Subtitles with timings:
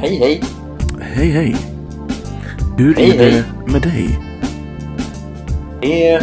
[0.00, 0.42] Hej, hej.
[1.00, 1.56] Hej, hej.
[2.76, 3.44] Hur Hej, är det hej.
[3.66, 4.18] med dig?
[5.80, 6.22] Det är,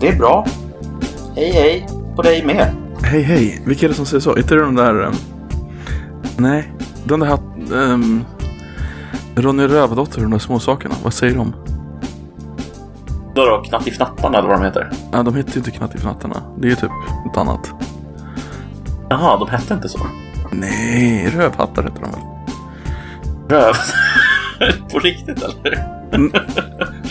[0.00, 0.46] det är bra.
[1.36, 1.86] Hej, hej
[2.16, 2.74] på dig med.
[3.02, 3.62] Hej, hej.
[3.66, 4.36] Vilka är det som säger så?
[4.36, 5.02] Inte det de där...
[5.02, 5.14] ehm,
[6.36, 6.72] nej,
[7.04, 7.42] den där hatt...
[7.72, 8.24] Um,
[9.34, 10.94] Ronny Rövardotter och de där småsakerna.
[11.02, 11.54] Vad säger de?
[13.34, 14.90] Då då, Knattifnattarna eller vad de heter.
[15.12, 16.42] Ja, de heter ju inte Knattifnattarna.
[16.58, 16.90] Det är ju typ
[17.26, 17.70] något annat.
[19.10, 19.98] Jaha, de hette inte så.
[20.52, 22.20] Nej, Rövhattar heter de väl?
[23.50, 23.74] Röv.
[24.92, 25.84] på riktigt eller?
[26.12, 26.32] Om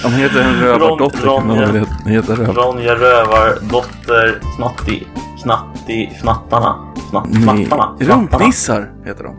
[0.03, 1.85] han heter en Rövardotter Ron- Ronja.
[2.05, 2.53] heta- Röv...
[2.55, 5.07] Ronja Rövardotter Knatti.
[5.43, 6.75] Knattifnattarna.
[7.09, 7.97] Knatt, Nej, knattarna.
[7.99, 8.15] knattarna.
[8.21, 9.35] Rumpnissar heter de.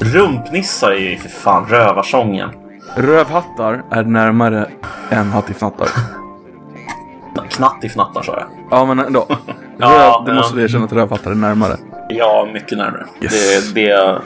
[0.00, 2.48] Rumpnissar är ju för fan rövarsången.
[2.96, 4.68] Rövhattar är närmare
[5.10, 5.88] än Hattifnattar.
[7.50, 8.46] Knattifnattar sa jag.
[8.70, 9.26] Ja, men ändå.
[9.28, 9.36] Röv,
[9.78, 11.76] Ja, det måste du erkänna att Rövhattar är närmare.
[12.08, 13.06] Ja, mycket närmare.
[13.20, 13.32] Yes.
[13.74, 14.18] Det, det är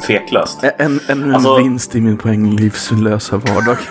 [0.00, 0.64] tveklöst.
[0.78, 3.76] En, ännu en Alltså- vinst i min poänglivslösa vardag.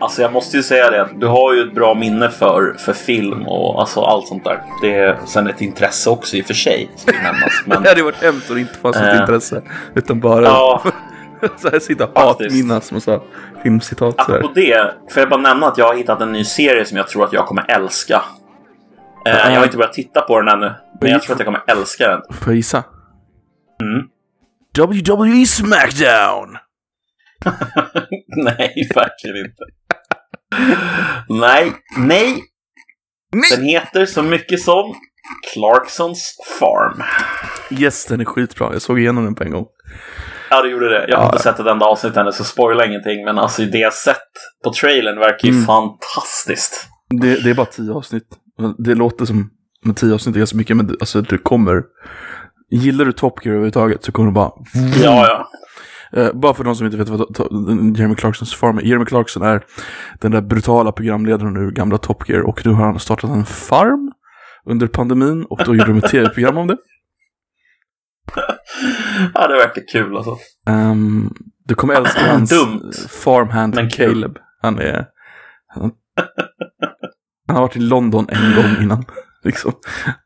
[0.00, 2.92] Alltså jag måste ju säga det, att du har ju ett bra minne för, för
[2.92, 4.62] film och alltså allt sånt där.
[4.82, 6.90] Det är sen ett intresse också i och för sig,
[7.22, 7.62] nämnas.
[7.66, 9.20] Men Det hade varit hemskt om det inte fanns något Eh.
[9.20, 9.62] intresse.
[9.94, 10.82] Utan bara ja,
[11.56, 13.20] så här sitta och hatminnas massa
[13.62, 14.14] filmcitat.
[14.14, 16.96] Så apropå det, får jag bara nämna att jag har hittat en ny serie som
[16.96, 18.22] jag tror att jag kommer älska.
[19.26, 21.62] Eh, jag har inte börjat titta på den ännu, men jag tror att jag kommer
[21.66, 22.20] älska den.
[22.30, 22.82] Får jag gissa?
[24.78, 26.56] WWE Smackdown!
[28.44, 29.64] Nej, verkligen inte.
[31.28, 32.42] nej, nej.
[33.32, 33.50] Nej!
[33.50, 34.94] Den heter så mycket som
[35.52, 37.02] Clarksons Farm.
[37.80, 38.72] Yes, den är skitbra.
[38.72, 39.66] Jag såg igenom den på en gång.
[40.50, 41.06] Ja, det gjorde det.
[41.08, 41.30] Jag har Ja.
[41.30, 43.24] inte sett ett enda avsnitt ännu, så spoila ingenting.
[43.24, 44.16] Men alltså det jag sett
[44.64, 45.64] på trailern verkar ju Mm.
[45.66, 46.88] fantastiskt.
[47.20, 48.28] Det, det är bara tio avsnitt.
[48.78, 49.50] Det låter som
[49.84, 51.82] med tio avsnitt är ganska mycket, men alltså det kommer.
[52.74, 54.52] Gillar du Top Gear överhuvudtaget så kommer det bara...
[55.02, 55.48] Ja, ja.
[56.20, 58.82] Eh, bara för de som inte vet vad Jeremy Clarksons farm är.
[58.82, 59.64] Jeremy Clarkson är
[60.20, 64.12] den där brutala programledaren ur gamla Top Gear och nu har han startat en farm
[64.66, 66.76] under pandemin och då gjorde de ett tv-program om det.
[69.34, 70.36] ja, det verkar kul alltså.
[70.68, 71.34] Um,
[71.64, 72.92] du kommer älska hans Dumt.
[73.08, 73.90] farmhand Men.
[73.90, 74.38] Caleb.
[74.62, 75.06] Han är...
[75.66, 75.92] Han,
[77.46, 79.04] han har varit i London en gång innan.
[79.44, 79.72] Liksom.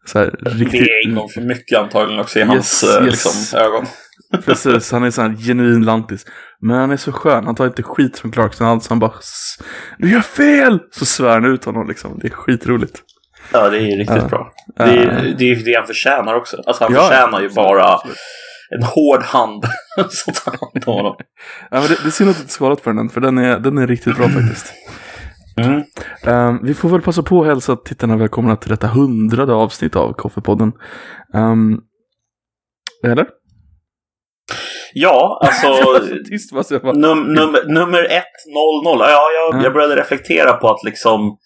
[0.06, 0.70] Så här, riktigt...
[0.84, 3.12] Det är en gång för mycket antagligen också i hans Yes, eh, yes.
[3.24, 3.86] Liksom, ögon.
[4.44, 6.26] Precis, han är sån här genuin lantis.
[6.60, 8.88] Men han är så skön, han tar inte skit från Clarkson alls.
[8.88, 9.58] Han bara "S-
[9.98, 10.78] Du gör fel!
[10.90, 12.18] Så svär han ut honom liksom.
[12.18, 12.98] Det är skitroligt.
[13.52, 14.28] Ja, det är riktigt Ja.
[14.28, 14.52] bra.
[14.76, 16.56] Det är, det är det han förtjänar också.
[16.66, 18.16] Alltså han Ja, förtjänar ju bara absolut.
[18.76, 19.64] en hård hand
[20.10, 21.14] som tar hand om honom.
[21.70, 23.58] Ja, men det, det är synd att du inte skalat på den för den är,
[23.58, 24.72] den är riktigt bra faktiskt.
[25.66, 25.82] Mm.
[26.24, 30.12] Ehm, vi får väl passa på att hälsa tittarna välkomna till detta hundrade avsnitt av
[30.12, 30.72] Koffepodden.
[31.34, 31.80] Um,
[33.04, 33.26] eller?
[34.94, 36.92] Ja, alltså Tyst bara bara...
[36.92, 38.10] num, nummer, nummer 100.
[39.10, 39.64] Ja, jag, Ja.
[39.64, 41.36] jag började reflektera på att liksom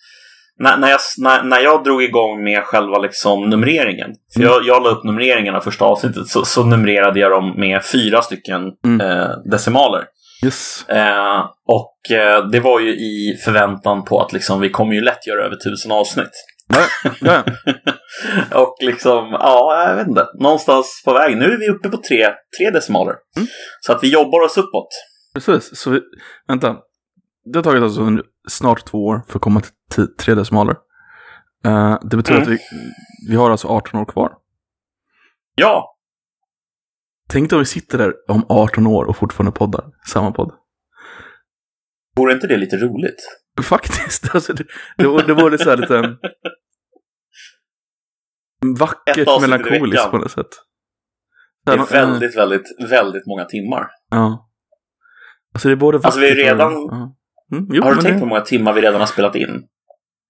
[0.58, 4.10] när, när, jag, när, när jag drog igång med själva liksom numreringen.
[4.34, 4.52] För Mm.
[4.52, 8.22] jag, jag la upp numreringen av första avsnittet så, så numrerade jag dem med fyra
[8.22, 9.00] stycken Mm.
[9.00, 10.04] eh, decimaler.
[10.44, 10.88] Yes.
[10.88, 15.26] Eh, och eh, det var ju i förväntan på att liksom, vi kommer ju lätt
[15.26, 16.30] göra över tusen avsnitt.
[18.54, 20.26] Och liksom, ja, jag vet inte.
[20.40, 21.38] Någonstans på vägen.
[21.38, 23.14] Nu är vi uppe på tre, tre decimaler.
[23.36, 23.48] Mm.
[23.80, 24.88] Så att vi jobbar oss uppåt.
[25.34, 25.76] Precis.
[25.78, 26.00] Så vi,
[26.48, 26.76] vänta.
[27.52, 29.62] Det har tagit alltså snart två år för att komma
[29.94, 30.76] till tre decimaler.
[31.64, 32.42] Eh, det betyder Mm.
[32.42, 32.58] att vi,
[33.30, 34.32] vi har alltså 18 år kvar.
[35.54, 35.91] Ja,
[37.32, 39.84] Tänk dig om vi sitter där om 18 år och fortfarande poddar.
[40.08, 40.52] Samma podd.
[42.16, 43.20] vore inte det lite roligt?
[43.62, 44.34] Faktiskt.
[44.34, 44.64] Alltså, det,
[44.96, 46.16] det, var, det lite så här lite...
[48.78, 50.46] Vackert melankoliskt på något sätt.
[51.66, 53.86] Det är väldigt, väldigt, väldigt många timmar.
[54.10, 54.48] Ja.
[55.54, 57.16] Alltså det är både Alltså, vi är och- redan- Ja.
[57.52, 59.62] Mm, jo, Har du tänkt på hur många timmar vi redan har spelat in?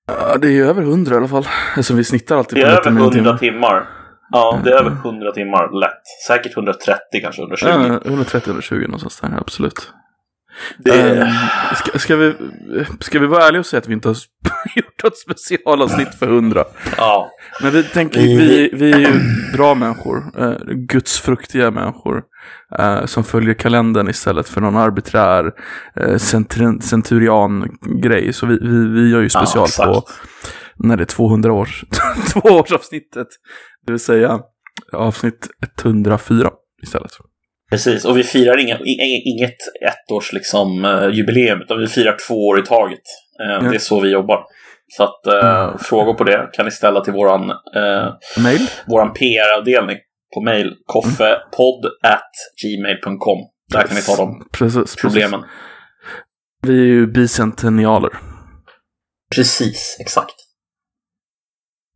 [0.06, 1.46] ja, det är ju över 100 i alla fall.
[1.76, 3.38] Alltså vi snittar alltid Det är på över 100 timme.
[3.38, 3.88] timmar.
[4.32, 4.98] Ja, det är över Mm.
[5.04, 6.02] 100 timmar lätt.
[6.28, 7.66] Säkert 130, kanske 120.
[7.68, 9.92] Ja, 130-120 någonstans där, absolut.
[10.78, 11.28] Det, Ehm,
[11.76, 12.34] ska, ska, vi,
[13.00, 14.16] ska vi vara ärliga och säga att vi inte har
[14.76, 16.64] gjort ett specialavsnitt för 100?
[16.96, 17.30] ja.
[17.62, 19.08] Men vi tänker, Vi- vi, är ju
[19.56, 22.22] bra människor, eh, gudsfruktiga människor,
[22.78, 25.52] eh, som följer kalendern istället för någon arbiträr
[26.18, 28.32] centur- centurian-grej.
[28.32, 29.88] Så vi, vi, vi gör ju Ja, special exakt.
[29.88, 30.02] på
[30.82, 31.84] när det är 200 års,
[32.32, 33.28] tvåårsavsnittet.
[33.86, 34.40] Det vill säga
[34.92, 35.48] avsnitt
[35.84, 36.50] 104
[36.82, 37.10] istället.
[37.70, 38.78] Precis, och vi firar inga,
[39.24, 43.00] inget ettårs liksom, eh, jubileum, utan vi firar två år i taget.
[43.40, 44.44] Eh, Det är så vi jobbar.
[44.96, 45.78] Så att Mm.
[45.78, 48.12] frågor på det kan ni ställa till våran, eh,
[48.42, 48.66] Mail?
[48.86, 49.96] våran PR-avdelning
[50.34, 50.74] på mail.
[50.86, 52.30] Koffepodd at
[52.62, 53.38] gmail.com.
[53.72, 55.40] Där kan vi ta de Precis, problemen.
[55.40, 55.56] Precis.
[56.66, 58.10] Vi är ju bicentennialer.
[59.36, 60.34] Precis, exakt.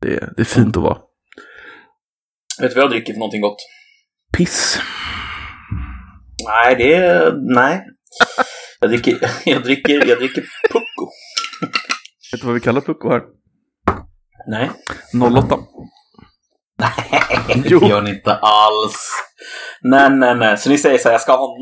[0.07, 0.99] Det är, det är fint att vara.
[2.61, 3.57] Vet du vad jag dricker för någonting gott?
[4.37, 4.81] Piss.
[6.45, 7.33] Nej, det är...
[7.55, 7.83] Nej.
[8.81, 11.11] Jag dricker, jag dricker, jag dricker Pucko.
[12.33, 13.23] Vet du vad vi kallar Pucko här?
[14.49, 14.71] Nej.
[15.37, 15.59] 08.
[16.79, 19.11] Nej, det gör ni inte alls.
[19.83, 20.59] Nej, nej, nej.
[20.59, 21.53] Så ni säger så här, jag ska ha 08?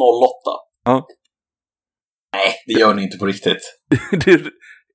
[0.84, 1.06] Ja.
[2.34, 3.62] Nej, det gör ni inte på riktigt.
[4.24, 4.50] det är,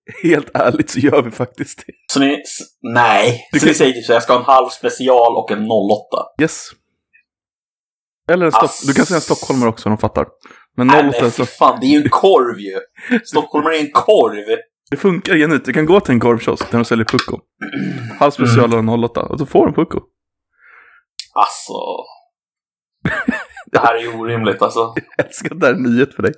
[0.23, 1.93] helt ärligt så gör vi faktiskt det.
[2.13, 2.43] Så ni...
[2.81, 3.47] Nej.
[3.51, 5.67] Du så kan- ni säger typ så jag ska ha en halv special och en
[5.71, 6.41] 08?
[6.41, 6.67] Yes.
[8.31, 8.81] Eller en Ass.
[8.87, 10.27] du kan säga en stockholmare också de fattar.
[10.77, 12.79] Men Nej, 08 men så fan, det är ju en korv ju.
[13.25, 14.57] Stockholmare är en korv.
[14.91, 15.65] det funkar genuint.
[15.65, 17.39] Du kan gå till en korvkiosk där de säljer Pucko.
[18.19, 19.99] Halv special och en 08 och så får de Pucko.
[21.33, 21.73] Alltså.
[23.71, 24.79] Det här är ju orimligt alltså.
[25.17, 26.33] Jag älskar att det här är en nyhet för dig.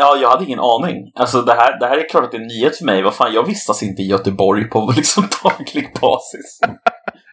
[0.00, 0.96] Ja, jag hade ingen aning.
[1.14, 3.02] Alltså det här, det här är klart att det är en nyhet för mig.
[3.02, 6.60] Vad fan, jag vistas inte i Göteborg på liksom daglig basis.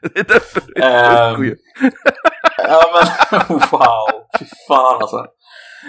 [0.13, 1.55] Det är därför det Ehm, är ju.
[2.57, 4.07] Ja men wow,
[4.39, 5.25] fy fan alltså.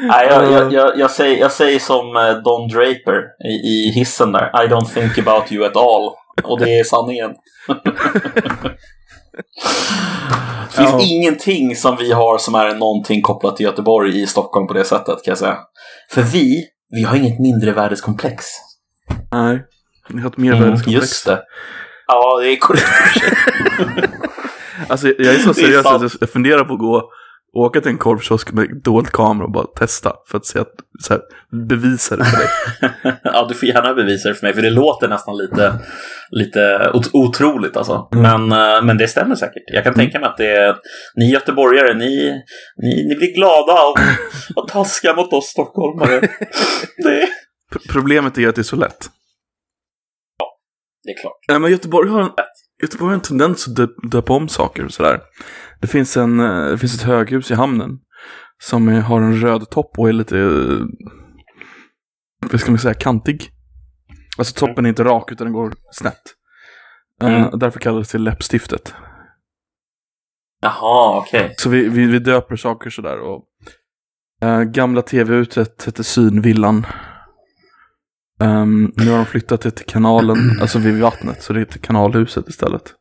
[0.03, 4.33] Nej, jag, jag, jag, jag, säger, jag säger som eh, Don Draper i, i hissen
[4.33, 4.65] där.
[4.65, 6.11] I don't think about you at all.
[6.45, 7.31] Och det är sanningen.
[10.71, 11.01] Det finns Ja.
[11.03, 15.25] ingenting som vi har som är någonting kopplat till Göteborg i Stockholm på det sättet
[15.25, 15.57] kan jag säga.
[16.11, 18.45] För vi, vi har inget mindre värdeskomplex.
[19.33, 19.65] Nej.
[20.09, 21.03] Ni har ett Mm, mervärdeskomplex.
[21.03, 21.43] just det.
[22.07, 22.87] Ja, det är korrekt.
[24.89, 27.11] Alltså jag är så seriös att jag funderar på att gå
[27.61, 31.13] åka till en korvkiosk med dold kamera och bara testa för att se att, så
[31.15, 31.23] här,
[31.69, 32.49] bevisa det för dig.
[33.25, 35.79] ja, du får gärna bevisa det för mig, för det låter nästan lite,
[36.31, 38.09] lite ot- otroligt alltså.
[38.13, 39.63] Men, eh, men det stämmer säkert.
[39.67, 40.77] Jag kan tänka mig att det är,
[41.17, 42.43] ni göteborgare, ni,
[42.83, 43.99] ni, ni blir glada och,
[44.63, 46.21] och taskiga mot oss stockholmare.
[47.05, 47.29] Det,
[47.93, 49.09] Problemet är att det är så lätt.
[51.05, 51.39] det är klart.
[51.49, 52.31] Nej, men Göteborg har en,
[52.83, 55.21] Göteborg har en tendens att dö- döpa om saker och sådär.
[55.81, 57.91] Det finns, en, eh, det finns ett höghus i hamnen
[58.63, 60.87] som har en röd topp och är lite, eh,
[62.51, 63.51] vad ska man säga, kantig.
[64.39, 66.23] Alltså toppen är inte rak utan den går snett.
[67.23, 67.59] Eh, Mm.
[67.59, 68.95] därför kallas det läppstiftet.
[70.61, 71.55] Jaha, okej.
[71.59, 73.21] Så vi, vi, vi döper saker sådär.
[73.21, 73.45] Och,
[74.43, 76.87] eh, gamla tv-huset hette Synvillan.
[78.41, 82.49] Ehm, nu har de flyttat det till kanalen, alltså vid vattnet, så det heter Kanalhuset
[82.49, 82.95] istället.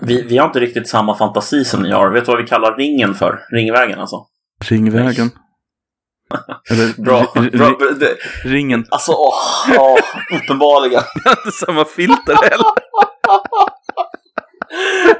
[0.00, 2.10] Vi, vi har inte riktigt samma fantasi som ni har.
[2.10, 3.38] Vet du vad vi kallar ringen för?
[3.52, 4.16] Ringvägen alltså.
[4.68, 5.30] Ringvägen.
[6.70, 7.32] Eller Bra.
[7.52, 8.84] bra det, ringen.
[8.90, 9.34] alltså, åh,
[9.78, 9.98] åh,
[10.36, 11.02] uppenbarligen.
[11.46, 12.66] Inte samma filter heller.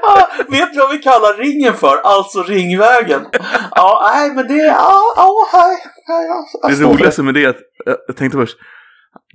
[0.01, 1.97] Ah, vet du vad vi kallar ringen för?
[2.03, 3.25] Alltså Ringvägen.
[3.75, 4.65] Ja, nej, men det är...
[4.67, 5.77] Ja, ja, hej.
[6.77, 8.57] Det roligaste med det är att, jag- jag tänkte först,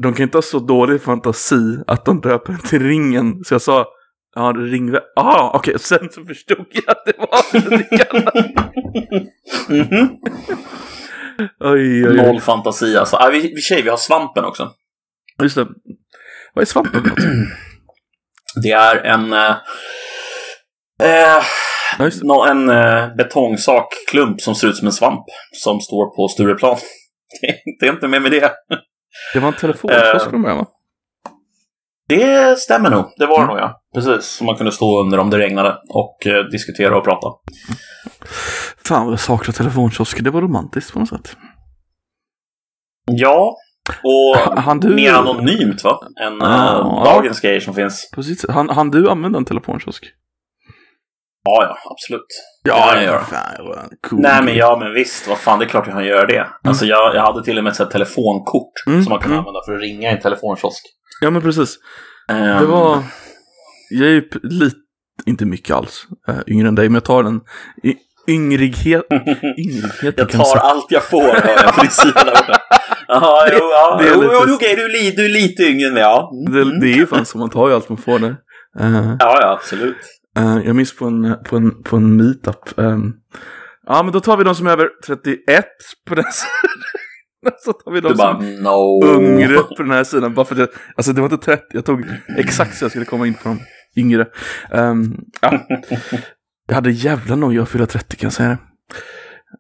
[0.02, 3.44] de kan inte ha så dålig fantasi att de döper den till ringen.
[3.44, 3.86] Så jag sa,
[4.34, 5.00] ja, ringväg.
[5.16, 8.28] Ah, okej, sen så förstod jag att det var ringen.
[9.68, 10.16] Mhm.
[11.60, 12.40] Oj, oj, Noll oj.
[12.40, 13.16] fantasi alltså.
[13.16, 14.72] Ah, vi, vi, tjej, vi har svampen också.
[15.42, 15.66] Just det.
[16.54, 17.18] Vad är svampen något?
[18.62, 19.32] Det är en...
[19.32, 19.50] Eh,
[21.02, 21.42] eh,
[22.22, 25.24] nå- en eh, betongsak-klump som ser ut som en svamp.
[25.52, 26.76] Som står på Stureplan.
[27.80, 28.52] Det, är inte mer med det.
[29.34, 30.30] Det var en telefonkiosk Eh.
[30.30, 30.66] från början va?
[32.08, 33.12] Det stämmer nog.
[33.16, 33.54] Det var det Mm.
[33.56, 33.80] nog ja.
[33.94, 34.24] Precis.
[34.30, 37.26] Som man kunde stå under om det regnade och eh, diskutera och prata.
[38.84, 41.36] Fan vad jag saknar telefonkiosker, det var romantiskt på något sätt.
[43.10, 43.56] Ja.
[44.04, 45.98] Och Han du- mer anonymt va?
[46.22, 46.78] Än Ja.
[46.78, 48.10] eh, dagens grejer som finns.
[48.14, 48.44] Precis.
[48.48, 50.04] Han, han du använda en telefonkiosk?
[51.44, 52.26] Ja, ja, absolut.
[52.64, 53.20] Det kan jag göra.
[53.24, 55.28] Fan, cool Nej, men ja, men visst.
[55.28, 56.46] Vad fan, det är klart jag kan göra det.
[56.64, 59.38] Alltså, jag, jag hade till och med ett telefonkort Mm, som man kunde mm.
[59.38, 60.82] använda för att ringa i en telefonkiosk.
[61.20, 61.76] Ja men precis.
[62.28, 63.02] Ehm, Det var...
[63.90, 64.76] Jag är ju lite,
[65.26, 67.40] inte mycket alls, äh, yngre än dig, men jag tar den
[68.28, 69.04] yngrighet,
[69.58, 72.32] yngrighet Jag tar allt jag får, hör jag på din sida.
[73.08, 73.98] Jaha, jo, ja.
[74.02, 76.30] det är jo, lite- okej, du, li, du är lite yngre än mig, ja.
[76.48, 76.52] Mm.
[76.70, 78.36] det, det är ju fan så, man tar ju allt man får där.
[78.80, 79.96] Eh, Ja, ja, absolut.
[80.38, 82.78] eh, jag minns på en, på en, på en meetup.
[82.78, 83.12] ehm,
[83.86, 85.64] ja men då tar vi de som är över 31
[86.08, 87.54] på den sidan.
[87.64, 89.04] Så tar vi de Du bara, som no.
[89.04, 90.34] är yngre på den här sidan.
[90.34, 92.04] Bara för att jag, alltså det var inte 30, jag tog
[92.38, 93.58] exakt så jag skulle komma in på de
[93.96, 94.26] yngre.
[94.72, 95.66] Ehm, ja.
[96.68, 98.58] Jag hade jävla noja att fylla 30 kan jag säga det.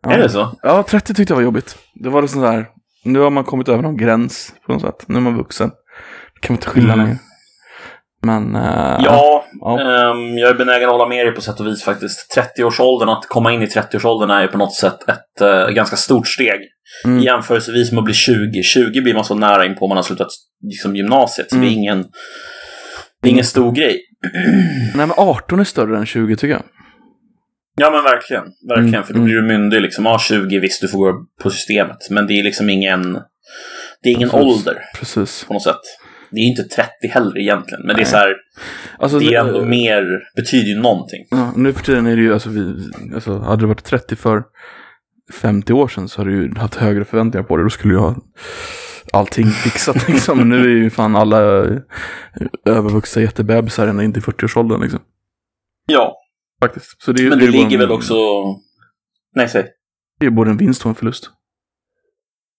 [0.02, 0.12] Ja.
[0.12, 0.58] Är det så?
[0.62, 1.76] Ja, 30 tyckte jag var jobbigt.
[1.94, 2.66] Det var det sån där,
[3.04, 5.04] nu har man kommit över någon gräns på något sätt.
[5.08, 5.68] Nu är man vuxen.
[6.34, 7.04] Det kan man inte skylla Mm.
[7.06, 7.18] längre.
[8.22, 8.54] Men...
[8.56, 9.80] eh, Ja, ja.
[9.80, 12.36] ehm, jag är benägen att hålla med dig på sätt och vis faktiskt.
[12.36, 16.28] 30-årsåldern, att komma in i 30-årsåldern är ju på något sätt ett eh, ganska stort
[16.28, 16.60] steg.
[17.04, 17.20] Mm.
[17.22, 18.62] Jämförelsevis med att bli 20.
[18.62, 20.28] 20 blir man så nära in på man har slutat
[20.62, 21.78] liksom, gymnasiet, så det är Mm.
[21.78, 22.02] ingen,
[23.22, 24.00] det är ingen stor grej.
[24.94, 26.62] Nej, men 18 är större än 20 tycker jag.
[27.80, 28.94] Ja men verkligen, verkligen.
[28.94, 29.24] Mm, För då mm.
[29.24, 30.06] blir du myndig liksom.
[30.06, 32.10] Ja, 20 visst, du får gå på systemet.
[32.10, 33.12] Men det är liksom ingen,
[34.02, 34.46] det är ingen Precis.
[34.46, 35.44] ålder Precis.
[35.44, 35.80] på något sätt.
[36.30, 38.06] Det är inte 30 heller egentligen, men det är Nej.
[38.06, 38.34] så här,
[38.98, 41.26] Alltså, det är ändå mer, betyder ju någonting.
[41.30, 42.74] Ja, nu för tiden är det ju, alltså, vi,
[43.14, 44.42] alltså hade det varit 30 för
[45.32, 47.62] 50 år sedan så hade du ju haft högre förväntningar på det.
[47.62, 48.16] Då skulle jag ha
[49.12, 50.38] allting fixat liksom.
[50.38, 51.78] Men nu är ju fan alla eh,
[52.66, 55.00] övervuxna jättebebisar ända in till 40-årsåldern liksom.
[55.86, 56.14] Ja,
[56.60, 57.02] Faktiskt.
[57.02, 58.14] Så det, är men det, det ligger både väl en- också...
[59.34, 59.66] Nej, säg.
[60.20, 61.30] Det är både en vinst och en förlust.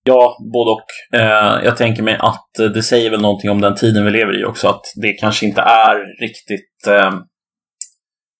[0.04, 1.20] Ja, både och.
[1.20, 4.42] Eh, jag tänker mig att eh, det säger väl någonting om den tiden vi lever
[4.42, 7.12] i också, att det kanske inte är riktigt eh,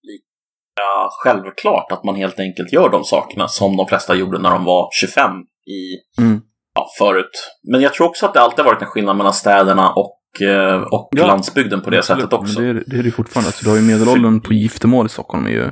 [0.02, 0.86] lika
[1.24, 4.88] självklart att man helt enkelt gör de sakerna som de flesta gjorde när de var
[5.00, 5.30] 25
[5.66, 6.40] i, Mm.
[6.74, 7.50] Ja, förut.
[7.72, 10.82] Men jag tror också att det alltid har varit en skillnad mellan städerna och, eh,
[10.82, 12.60] och Ja, landsbygden på det Absolut, sättet också.
[12.60, 13.48] Men det, är, det är det fortfarande.
[13.48, 15.70] Alltså, du har ju medelåldern på giftermål i Stockholm är ju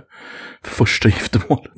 [0.65, 1.73] första giftermålet.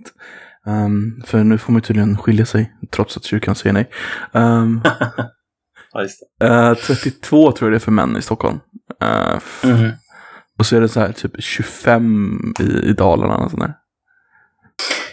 [0.66, 3.90] Ehm, för nu får man ju tydligen skilja sig, trots att kyrkan säger nej.
[4.32, 4.82] Um,
[6.40, 6.74] det.
[6.74, 8.58] 32 tror jag det är för män i Stockholm.
[9.02, 9.90] Eh, f- Mhm.
[10.58, 13.36] Och så är det så här typ 25 i, i Dalarna.
[13.36, 13.74] Och sånt där.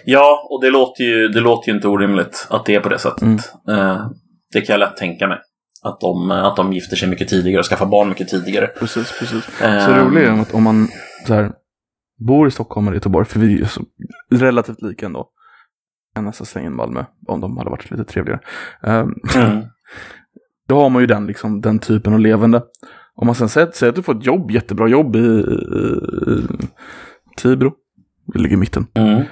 [0.10, 3.00] Ja, och det låter, ju, det låter ju inte orimligt att det är på det
[3.00, 3.22] sättet.
[3.22, 3.80] Mm.
[3.80, 4.10] Eh,
[4.54, 5.38] det kan jag lätt tänka mig.
[5.84, 8.68] Att de, att de gifter sig mycket tidigare och skaffar barn mycket tidigare.
[8.68, 9.44] Precis, precis.
[9.60, 10.88] Så Ehm, det roliga är att om man
[11.28, 11.52] så här,
[12.28, 13.82] bor i Stockholm eller Göteborg, för vi är ju så
[14.32, 15.30] relativt lika ändå.
[16.16, 18.40] Jag nästan slänga in Malmö, om de hade varit lite trevligare.
[18.84, 19.64] Ehm, Mm.
[20.68, 22.62] Då har man ju den, liksom, den typen av levande.
[23.16, 25.24] Om man sen säger, säger att du får ett jobb, jättebra jobb i, i,
[26.32, 26.48] i
[27.38, 27.74] Tibro,
[28.34, 28.88] det ligger i mitten.
[28.94, 29.24] Mm.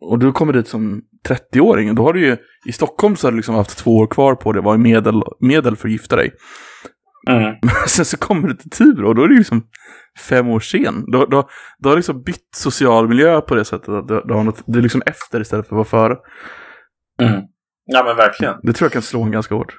[0.00, 2.36] Och du kommer dit som 30-åring, då har du ju,
[2.66, 5.22] i Stockholm så har du liksom haft två år kvar på det, var i medel,
[5.40, 6.32] medel för att gifta dig.
[7.30, 7.54] Mm.
[7.86, 9.66] Sen så kommer du till Tibro och då är det liksom
[10.28, 11.04] fem år sen.
[11.12, 11.48] Då, då,
[11.78, 14.62] då har du liksom bytt social miljö på det sättet att du, du, har något,
[14.66, 16.16] du är liksom efter istället för att vara före.
[17.22, 17.42] Mm.
[17.84, 18.54] Ja, men verkligen.
[18.62, 19.76] Det tror jag kan slå en ganska hårt.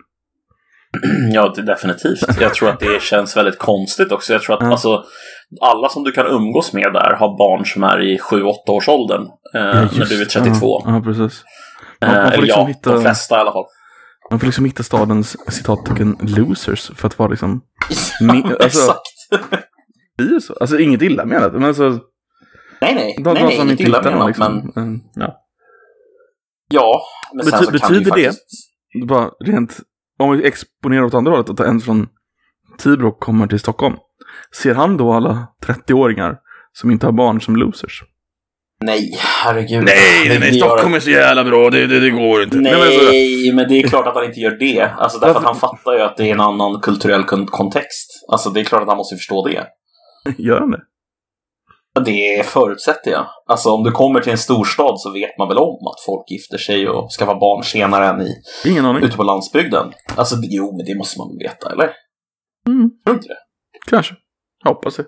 [1.33, 2.19] Ja, det, definitivt.
[2.41, 4.33] Jag tror att det känns väldigt konstigt också.
[4.33, 4.71] Jag tror att Ja.
[4.71, 5.03] alltså,
[5.61, 9.21] alla som du kan umgås med där har barn som är i 7-8 års åldern.
[9.21, 10.81] Eh, när just- du är 32.
[10.85, 11.43] Ja, ja precis.
[12.01, 13.65] Man- man Eh, får liksom ja, hitta- de flesta i alla fall.
[14.31, 17.61] Man får liksom hitta stadens citattecken losers för att vara liksom...
[18.19, 19.01] Ja, alltså- exakt.
[20.17, 20.53] Det är så.
[20.53, 21.89] Alltså inget illa menat, men alltså...
[22.81, 23.15] Nej, nej.
[23.23, 24.71] De, nej, nej inget illa menat, liksom.
[24.75, 25.35] men Mm, ja.
[26.69, 27.01] ja.
[27.33, 28.45] Men sen Bety- så kan det ju betyder det- faktiskt...
[29.07, 29.77] Bara rent...
[30.19, 32.07] Om vi exponerar åt andra hållet, att en från
[32.77, 33.95] Tibro kommer till Stockholm.
[34.61, 36.35] Ser han då alla 30-åringar
[36.73, 38.03] som inte har barn som losers?
[38.81, 39.83] Nej, herregud.
[39.83, 42.57] Nej, nej, gör- Stockholm är så jävla bra, det, det, det går inte.
[42.57, 44.81] Nej, men alltså, men det är klart att han inte gör det.
[44.97, 48.09] Alltså därför att han fattar ju att det är en annan kulturell kon- kontext.
[48.31, 49.63] Alltså det är klart att han måste förstå det.
[50.37, 50.81] gör han det?
[52.05, 53.25] Det förutsätter jag.
[53.45, 56.57] Alltså om du kommer till en storstad så vet man väl om att folk gifter
[56.57, 58.35] sig och skaffar barn senare än i,
[58.65, 59.03] Ingen aning.
[59.03, 59.93] ute på landsbygden.
[60.15, 61.91] Alltså jo, men det måste man väl veta, eller?
[62.67, 63.37] Mm, Tror du inte det?
[63.89, 64.15] kanske.
[64.63, 65.05] Jag hoppas det.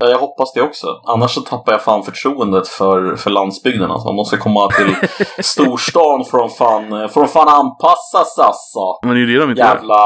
[0.00, 0.86] Ja, Jag hoppas det också.
[1.06, 3.90] Annars så tappar jag fan förtroendet för, för landsbygden.
[3.90, 4.94] Alltså, man måste komma till
[5.44, 8.80] storstan för att fan, för att fan anpassas alltså.
[9.02, 9.68] Men det är ju det de inte gör.
[9.74, 9.98] Jävla...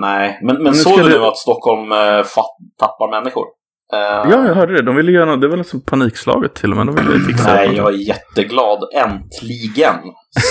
[0.00, 3.44] Nej, men, men, nu såg ska du nu att Stockholm eh, fatt, tappar människor?
[3.92, 3.98] Eh,
[4.30, 4.82] Ja, jag hörde det.
[4.82, 6.86] De ville göra något, det var liksom panikslaget till och med.
[6.86, 8.78] De ville fixa Nej, jag är jätteglad.
[8.94, 9.94] Äntligen!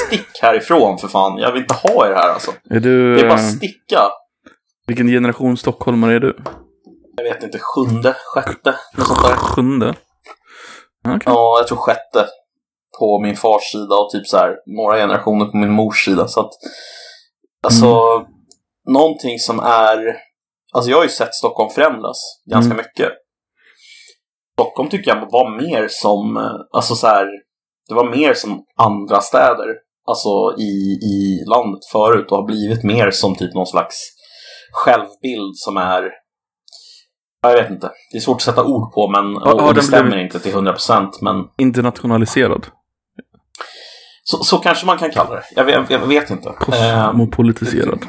[0.07, 1.37] Stick härifrån för fan.
[1.37, 2.51] Jag vill inte ha er här alltså.
[2.69, 3.15] Är du...
[3.15, 4.01] Det är bara eh, sticka.
[4.87, 6.37] vilken generation stockholmare är du?
[7.17, 9.35] Jag vet inte, sjunde, sjätte, något sånt där.
[9.35, 9.93] Sjunde?
[11.03, 11.21] Ja, Okej.
[11.25, 12.25] Ja, jag tror sjätte.
[12.99, 16.27] På min fars sida och typ så här några generationer på min mors sida.
[16.27, 16.49] Så att,
[17.67, 18.01] alltså,
[18.89, 20.15] någonting som är...
[20.73, 22.17] Alltså jag har ju sett Stockholm förändras
[22.51, 22.77] ganska Mm.
[22.77, 23.11] mycket.
[24.59, 27.27] Stockholm tycker jag var mer som, eh, alltså så här,
[27.89, 29.67] det var mer som andra städer.
[30.07, 33.95] Alltså i, i landet förut och har blivit mer som typ någon slags
[34.71, 36.11] självbild som är
[37.41, 37.91] jag vet inte.
[38.11, 41.11] Det är svårt att sätta ord på, men Ja, och det stämmer inte till 100%.
[41.21, 42.65] Men Internationaliserad.
[44.23, 45.43] så, så kanske man kan kalla det.
[45.55, 46.49] Jag vet, jag vet inte.
[46.49, 48.05] Eh, Kosmopolitiserad.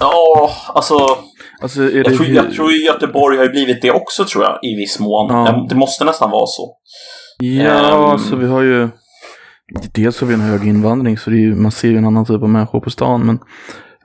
[0.00, 1.18] Ja, alltså.
[1.60, 1.96] Alltså, är det...
[1.96, 5.26] Jag tror, jag tror Göteborg har ju blivit det också, tror jag, i viss mån.
[5.30, 5.66] Ja.
[5.68, 6.76] Det måste nästan vara så.
[7.38, 8.18] Ja, Ehm.
[8.18, 8.88] så vi har ju...
[9.94, 12.48] Dels har vi en hög invandring, så ju, man ser ju en annan typ av
[12.48, 13.38] människor på stan, men...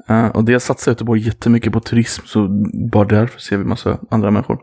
[0.10, 2.48] Eh, och det satsar Göteborg jättemycket på turism, så
[2.92, 4.58] bara därför ser vi massa andra människor.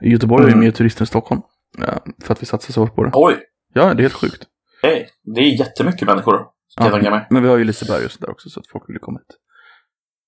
[0.00, 0.64] Göteborg har ju Mm.
[0.64, 1.40] mer turister än Stockholm.
[1.82, 3.10] eh, för att vi satsar så hårt på det.
[3.14, 3.34] Oj,
[3.74, 4.42] Ja, det är helt sjukt.
[4.82, 5.08] hej.
[5.34, 6.34] det är jättemycket människor.
[6.76, 7.26] Jag mig.
[7.30, 9.36] Men vi har ju Liseberg och sådär också, så att folk vill komma hit.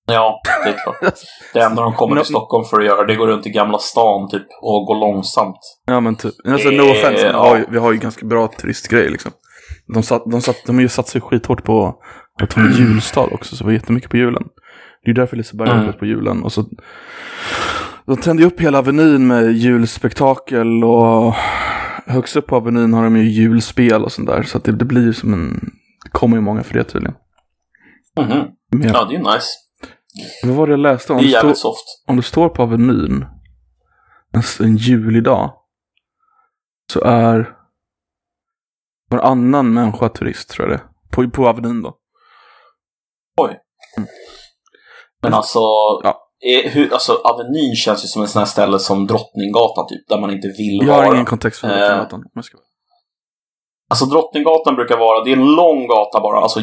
[0.07, 1.13] Ja, det är klart.
[1.53, 3.49] Det enda de kommer till Stockholm för att göra det är att gå runt i
[3.49, 5.57] Gamla stan typ och gå långsamt.
[5.85, 7.37] Ja men typ, alltså no Eh, offense, men vi, ja.
[7.49, 9.31] har ju, vi har ju ganska bra turistgrejer liksom.
[9.93, 11.95] De, satt, de, satt, de har ju skithårt på
[12.41, 14.43] att ha en julstad också, så det var jättemycket på julen.
[15.03, 15.93] Det är ju därför Liseberg är Mm.
[15.93, 16.43] på julen.
[16.43, 16.65] Och så,
[18.05, 21.33] de tände ju upp hela Avenyn med julspektakel och
[22.07, 24.43] högst upp på Avenyn har de ju julspel och sånt där.
[24.43, 25.59] Så att det, det blir ju som en,
[26.03, 27.15] det kommer ju många för det tydligen.
[28.19, 28.43] Mhm.
[28.71, 29.47] Men, Ja, det är nice.
[30.43, 31.13] Vad var det jag läste?
[31.13, 31.83] Om Det är jävligt soft.
[32.07, 33.25] om det står på Avenyn
[34.31, 35.53] en, en julidag
[36.93, 37.55] så är
[39.11, 40.83] varannan människa turist tror jag det.
[41.15, 41.97] På, på Avenyn då.
[45.21, 45.59] Men alltså,
[46.03, 46.29] Ja.
[46.39, 50.19] är, hur, alltså Avenyn känns ju som en sån här ställe som Drottninggatan typ, där
[50.21, 51.13] man inte vill Jag har vara.
[51.13, 51.73] ingen kontext för Eh.
[51.97, 52.43] Drottninggatan.
[52.43, 52.57] ska-
[53.89, 56.59] Alltså Drottninggatan brukar vara, det är en lång gata bara, alltså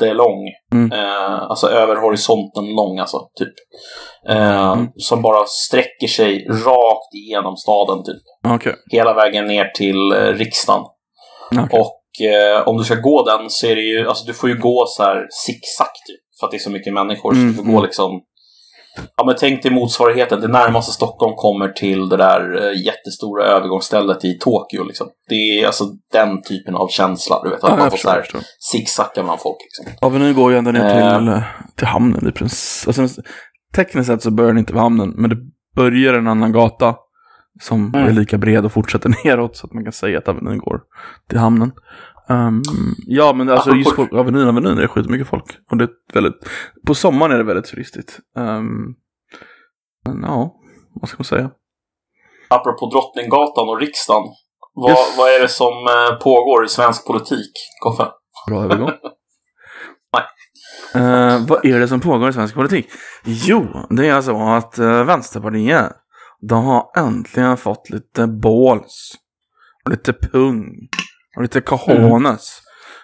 [0.00, 0.48] jättelång.
[0.72, 0.92] Mm.
[0.92, 3.54] Eh, alltså över horisonten lång alltså, typ.
[4.28, 4.88] Eh, Mm.
[4.96, 8.22] Som bara sträcker sig rakt igenom staden typ.
[8.54, 8.74] Okej.
[8.92, 10.82] Hela vägen ner till eh, riksdagen.
[11.50, 11.80] Okej.
[11.80, 14.58] Och eh, om du ska gå den så är det ju, alltså du får ju
[14.58, 16.20] gå så här zigzag typ.
[16.40, 17.32] För att det är så mycket människor.
[17.32, 17.82] Så Mm, du får gå mm.
[17.82, 18.20] liksom
[19.16, 20.40] Ja men tänk dig motsvarigheten.
[20.40, 25.08] Det närmaste Stockholm kommer till det där eh, jättestora övergångsstället i Tokyo liksom.
[25.28, 27.64] Det är alltså den typen av känsla, du vet.
[27.64, 28.26] Att Ja, man får så här
[28.72, 30.06] zigzacka bland folk liksom.
[30.08, 31.42] Avenyn går ju ända ner till, eh,
[31.76, 32.88] till hamnen i princip.
[32.98, 33.22] Alltså,
[33.76, 35.36] tekniskt sett så börjar den inte vid hamnen, men det
[35.76, 36.94] börjar en annan gata
[37.62, 38.08] som Mm.
[38.08, 40.80] är lika bred och fortsätter neråt så att man kan säga att Avenyn går
[41.28, 41.72] till hamnen.
[42.28, 42.62] Ehm,
[43.06, 45.44] ja, men alltså just på Avenyn, Avenyn är det skitmycket folk.
[45.70, 46.48] Och det är väldigt,
[46.86, 48.18] på sommaren är det väldigt turistigt.
[48.36, 48.94] Ehm,
[50.04, 50.54] men ja,
[51.00, 51.50] vad ska man säga?
[52.48, 54.22] Apropå Drottninggatan och riksdagen.
[54.74, 55.18] Vad, Yes.
[55.18, 57.52] vad är det som eh, pågår i svensk politik,
[57.82, 58.08] Koffe?
[58.48, 58.90] Bra övergång.
[60.94, 62.86] Eh, vad är det som pågår i svensk politik?
[63.24, 65.92] Jo, det är så att uh, Vänsterpartiet,
[66.48, 69.12] de har äntligen fått lite båls.
[69.84, 70.64] Och lite pung.
[71.36, 72.62] Och lite cojones.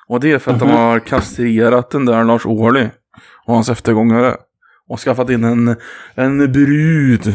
[0.09, 0.77] Och det är för att de Mhm.
[0.77, 2.89] har kastrerat den där Lars Ohly
[3.47, 4.37] och hans eftergångare.
[4.89, 5.77] Och skaffat in en,
[6.15, 7.35] en brud.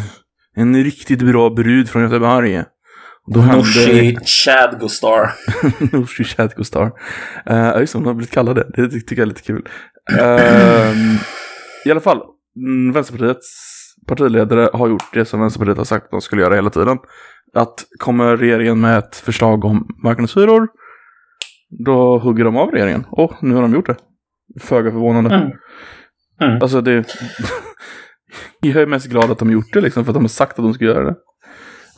[0.56, 2.64] En riktigt bra brud från Göteborg.
[3.34, 3.42] Då.
[3.42, 5.32] Nooshi Chadgostar.
[5.94, 6.92] Nooshi Chadgostar.
[7.50, 8.68] Uh, just det, hon har blivit kallad det.
[8.76, 9.68] Det ty- tycker jag är lite kul.
[10.20, 11.18] Ehm,
[11.86, 12.22] I alla fall,
[12.56, 13.48] mm, Vänsterpartiets
[14.08, 16.98] partiledare har gjort det som Vänsterpartiet har sagt att de skulle göra hela tiden.
[17.54, 20.68] Att kommer regeringen med ett förslag om marknadshyror,
[21.86, 23.06] då hugger de av regeringen.
[23.12, 23.95] Och nu har de gjort det.
[24.62, 25.36] Föga förvånande.
[25.36, 25.51] Mm.
[26.41, 26.62] Mm.
[26.62, 27.06] Alltså det...
[28.60, 30.65] jag är mest glad att de gjort det liksom, för att de har sagt att
[30.65, 31.15] de ska göra det.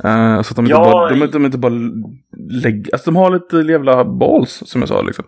[0.04, 1.74] Eh, så att de inte Ja, bara, de, de inte bara
[2.64, 5.26] lägger, alltså de har lite jävla balls som jag sa liksom.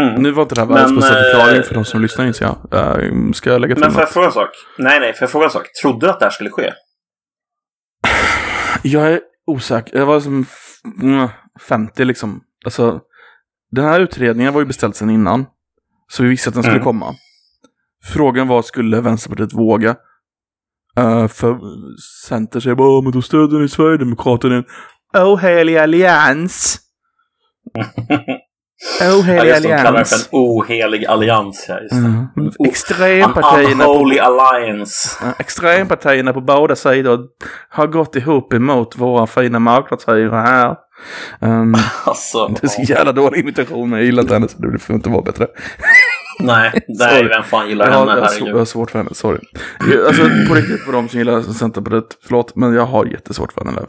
[0.00, 0.22] Mm.
[0.22, 2.56] Nu var inte det här världens bästa förklaring eh, för de som lyssnar inser jag.
[2.80, 4.48] Eh, ska jag lägga till Men får jag fråga en sak?
[4.78, 5.66] Nej, nej, får jag fråga en sak?
[5.82, 6.72] Trodde du att det här skulle ske?
[8.82, 9.98] Jag är osäker.
[9.98, 11.28] Jag var som f- mm,
[11.68, 12.40] 50 liksom.
[12.64, 13.00] Alltså,
[13.72, 15.46] den här utredningen var ju beställd sedan innan.
[16.08, 16.84] Så vi visste att den skulle Mm.
[16.84, 17.14] komma.
[18.04, 19.96] Frågan var, skulle Vänsterpartiet våga?
[21.00, 21.58] Uh, för
[22.28, 24.64] Center säger bara, "Ja, men då stöder ni Sverigedemokraterna i en
[25.14, 26.78] ohelig allians.
[29.00, 30.28] Ja, Ohelig just det, de kallar det för allians.
[30.32, 31.66] en ohelig allians.
[31.68, 31.92] Ja, just.
[31.92, 32.26] Mm.
[32.36, 35.18] An Extrempartierna på, unholy alliance.
[35.22, 37.20] Ja, extrempartierna på båda sidor
[37.68, 40.76] har gått ihop emot våra fina marknadshyror här.
[41.40, 44.78] Um, Alltså, det är så jävla dålig imitation, men jag gillar inte henne så det
[44.78, 45.46] får inte vara bättre.
[46.40, 48.04] Nej, nej, vem fan gillar Jag henne?
[48.10, 48.56] jag, har, jag Herregud.
[48.56, 49.38] har svårt för henne, sorry.
[49.92, 53.64] Jag, alltså på riktigt för de som gillar Centerpartiet, förlåt, men jag har jättesvårt för
[53.64, 53.88] henne Löv.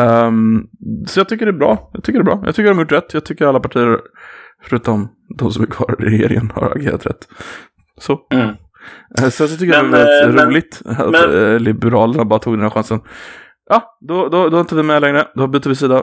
[0.00, 0.62] Ehm,
[1.06, 1.90] så jag tycker det är bra.
[1.92, 2.42] Jag tycker det är bra.
[2.46, 3.14] Jag tycker de har gjort rätt.
[3.14, 4.00] Jag tycker alla partier,
[4.62, 5.08] förutom
[5.38, 7.28] de som är kvar i regeringen, har agerat rätt.
[8.00, 8.18] Så.
[8.34, 8.48] Mm.
[9.18, 12.24] Eh, Så jag tycker det Men, var väldigt eh, men- roligt att men- eh, Liberalerna
[12.24, 13.00] bara tog den här chansen.
[13.70, 15.28] Ja, då, då, då är inte vi med längre.
[15.34, 16.02] Då byter vi sida.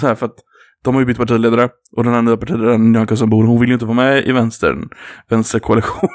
[0.00, 0.34] Så här, för att
[0.84, 1.68] de har ju bytt partiledare.
[1.96, 4.88] Och den här nya partiledaren, Nyamko Sabuni, hon vill ju inte vara med i vänstern,
[5.30, 6.10] vänsterkoalitionen.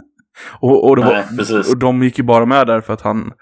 [0.60, 1.70] och, och, var, Nej, precis.
[1.72, 3.32] och de gick ju bara med där för att han,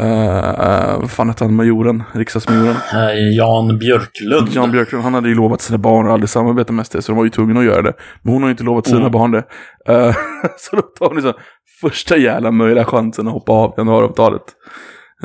[0.00, 2.76] uh, vad fan hette han, majoren, riksdagsmajoren?
[2.94, 4.48] Eh, Jan Björklund.
[4.52, 7.16] Jan Björklund, han hade ju lovat sina barn att aldrig samarbeta med SD, så de
[7.16, 7.92] var ju tvungna att göra det.
[8.22, 9.12] Men hon har ju inte lovat sina Mm.
[9.12, 9.44] barn det.
[9.88, 10.14] Eh,
[10.58, 11.32] så då tar hon liksom
[11.80, 14.42] första jävla möjliga chansen att hoppa av januariavtalet.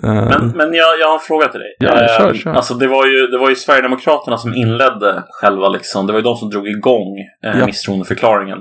[0.04, 1.76] Eh, Men, men jag, jag har en fråga till dig.
[1.80, 2.52] Ja, kör, Eh, kör.
[2.54, 6.24] Alltså det var, ju, det var ju Sverigedemokraterna som inledde själva liksom, det var ju
[6.24, 7.66] de som drog igång eh, Ja.
[7.66, 8.58] misstroendeförklaringen.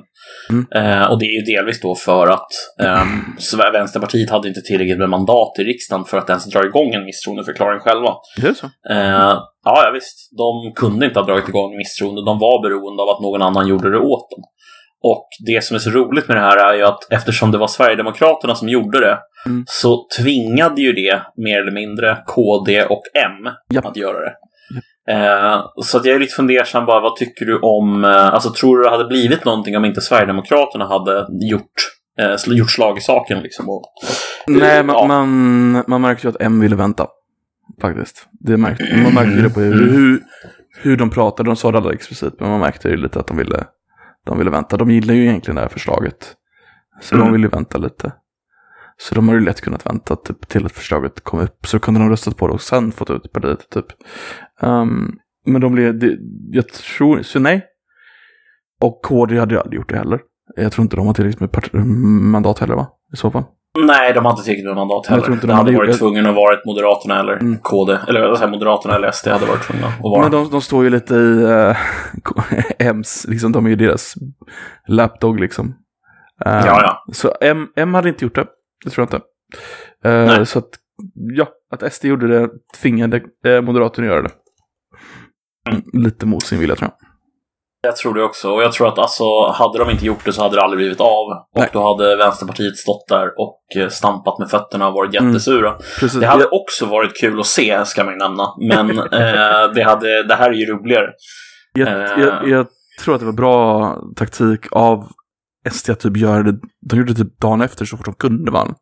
[0.51, 0.67] Mm.
[0.75, 2.49] Eh, och det är ju delvis då för att
[2.83, 7.05] eh, Vänsterpartiet hade inte tillräckligt med mandat i riksdagen för att ens dra igång en
[7.05, 8.15] misstroendeförklaring själva.
[8.41, 8.67] det är så.
[8.91, 10.17] Eh, ja, ja, visst.
[10.39, 12.25] De kunde inte ha dragit igång misstroende.
[12.25, 14.43] De var beroende av att någon annan gjorde det åt dem.
[15.03, 17.69] Och det som är så roligt med det här är ju att eftersom det var
[17.69, 19.65] Sverigedemokraterna som gjorde det Mm.
[19.67, 23.81] så tvingade ju det mer eller mindre KD och M Ja.
[23.85, 24.35] att göra det.
[25.13, 28.77] Eh, så att jag är lite fundersam bara, vad tycker du om, eh, alltså tror
[28.79, 31.73] du det hade blivit någonting om inte Sverigedemokraterna hade gjort,
[32.21, 33.69] eh, gjort slag i saken liksom?
[33.69, 33.83] Och,
[34.47, 35.07] Nej, man, Ja.
[35.07, 37.07] man, man märkte ju att M ville vänta.
[37.81, 38.27] Faktiskt.
[38.41, 40.21] Det märkte, man märkte ju det på hur, hur,
[40.83, 41.49] hur de pratade.
[41.49, 43.65] De sa det aldrig explicit, men man märkte ju lite att de ville,
[44.27, 44.77] de ville vänta.
[44.77, 46.37] De gillar ju egentligen det här förslaget.
[47.01, 47.27] Så Mm.
[47.27, 48.13] de ville vänta lite.
[48.97, 51.67] Så de har ju lätt kunnat vänta typ, till att förslaget kom upp.
[51.67, 53.71] Så kunde de röstat på det och sen fått ut partiet.
[53.71, 53.87] Typ.
[54.61, 55.13] Ehm,
[55.47, 56.19] men de blev, det,
[56.51, 57.67] jag tror, så nej.
[58.81, 60.21] Och KD hade ju aldrig gjort det heller.
[60.57, 62.89] Jag tror inte de har tillräckligt med mandat heller va?
[63.13, 63.45] I så fall.
[63.79, 65.25] Nej, de har inte tillräckligt med mandat Jag heller.
[65.25, 67.59] tror inte de de hade hade varit tvungna att vara Moderaterna eller Mm.
[67.59, 67.99] KD.
[68.09, 70.23] Eller vad jag, Moderaterna eller SD hade varit tvungna att vara.
[70.23, 71.77] Men de, de står ju lite i uh,
[72.79, 74.15] M's, liksom, de är ju deras
[74.89, 75.75] lapdog liksom.
[76.47, 77.05] Eh, Ja, ja.
[77.13, 78.47] Så M, M hade inte gjort det,
[78.85, 79.27] det tror jag inte.
[80.09, 80.47] Eh, Nej.
[80.47, 80.69] så att,
[81.15, 82.49] ja, att SD gjorde det
[82.83, 84.31] tvingade uh, Moderaterna att göra det.
[85.71, 85.83] Mm.
[85.93, 87.10] Lite mot sin vilja tror jag.
[87.83, 88.51] Jag tror det också.
[88.51, 91.01] Och jag tror att alltså, hade de inte gjort det så hade det aldrig blivit
[91.01, 91.07] av.
[91.55, 91.69] Och Nej.
[91.73, 95.29] då hade Vänsterpartiet stått där och eh, stampat med fötterna och varit Mm.
[95.29, 95.73] jättesura.
[96.01, 96.21] Precis.
[96.21, 98.49] Det hade också varit kul att se, ska man ju nämna.
[98.69, 101.07] Men eh, det, hade, det här är ju roligare.
[101.73, 102.21] Jag, Eh.
[102.25, 102.67] jag, jag
[103.05, 105.09] tror att det var bra taktik av
[105.71, 106.55] SD att typ göra det.
[106.91, 108.75] De gjorde det typ dagen efter så fort de kunde vann.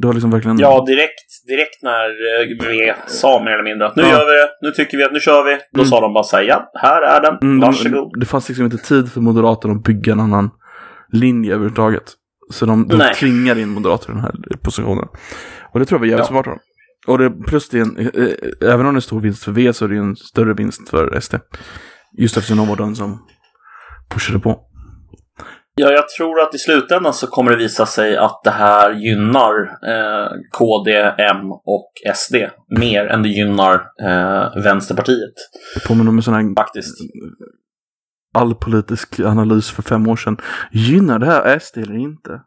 [0.00, 0.58] Det var liksom verkligen...
[0.58, 4.08] Ja, direkt, direkt när eh, V sa mer eller mindre att nu Ja.
[4.08, 5.58] gör vi det, nu tycker vi att nu kör vi.
[5.72, 5.86] Då Mm.
[5.90, 8.20] sa de bara så här, ja, här är den, Mm, varsågod.
[8.20, 10.50] Det fanns liksom inte tid för Moderaterna att bygga en annan
[11.12, 12.02] linje överhuvudtaget.
[12.50, 13.14] Så de, de Nej.
[13.14, 15.04] tvingade in Moderaterna i den här positionen.
[15.72, 16.28] Och det tror jag var jävligt Ja.
[16.28, 16.60] smart av dem.
[17.06, 19.52] Och det, plus det är en, eh, eh, även om det är stor vinst för
[19.52, 21.34] V så är det en större vinst för SD.
[22.18, 23.18] Just eftersom de var den som
[24.14, 24.60] pushade på.
[25.74, 29.60] Ja, jag tror att i slutändan så kommer det visa sig att det här gynnar
[29.88, 32.34] eh, KD, M och SD
[32.78, 35.34] mer än det gynnar eh, Vänsterpartiet.
[35.74, 36.96] Det påminner om en sån här Faktiskt.
[38.34, 40.36] all politisk analys för fem år sedan.
[40.72, 42.40] Gynnar det här SD eller inte?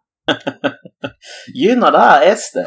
[1.53, 2.57] Gynnar det här SD?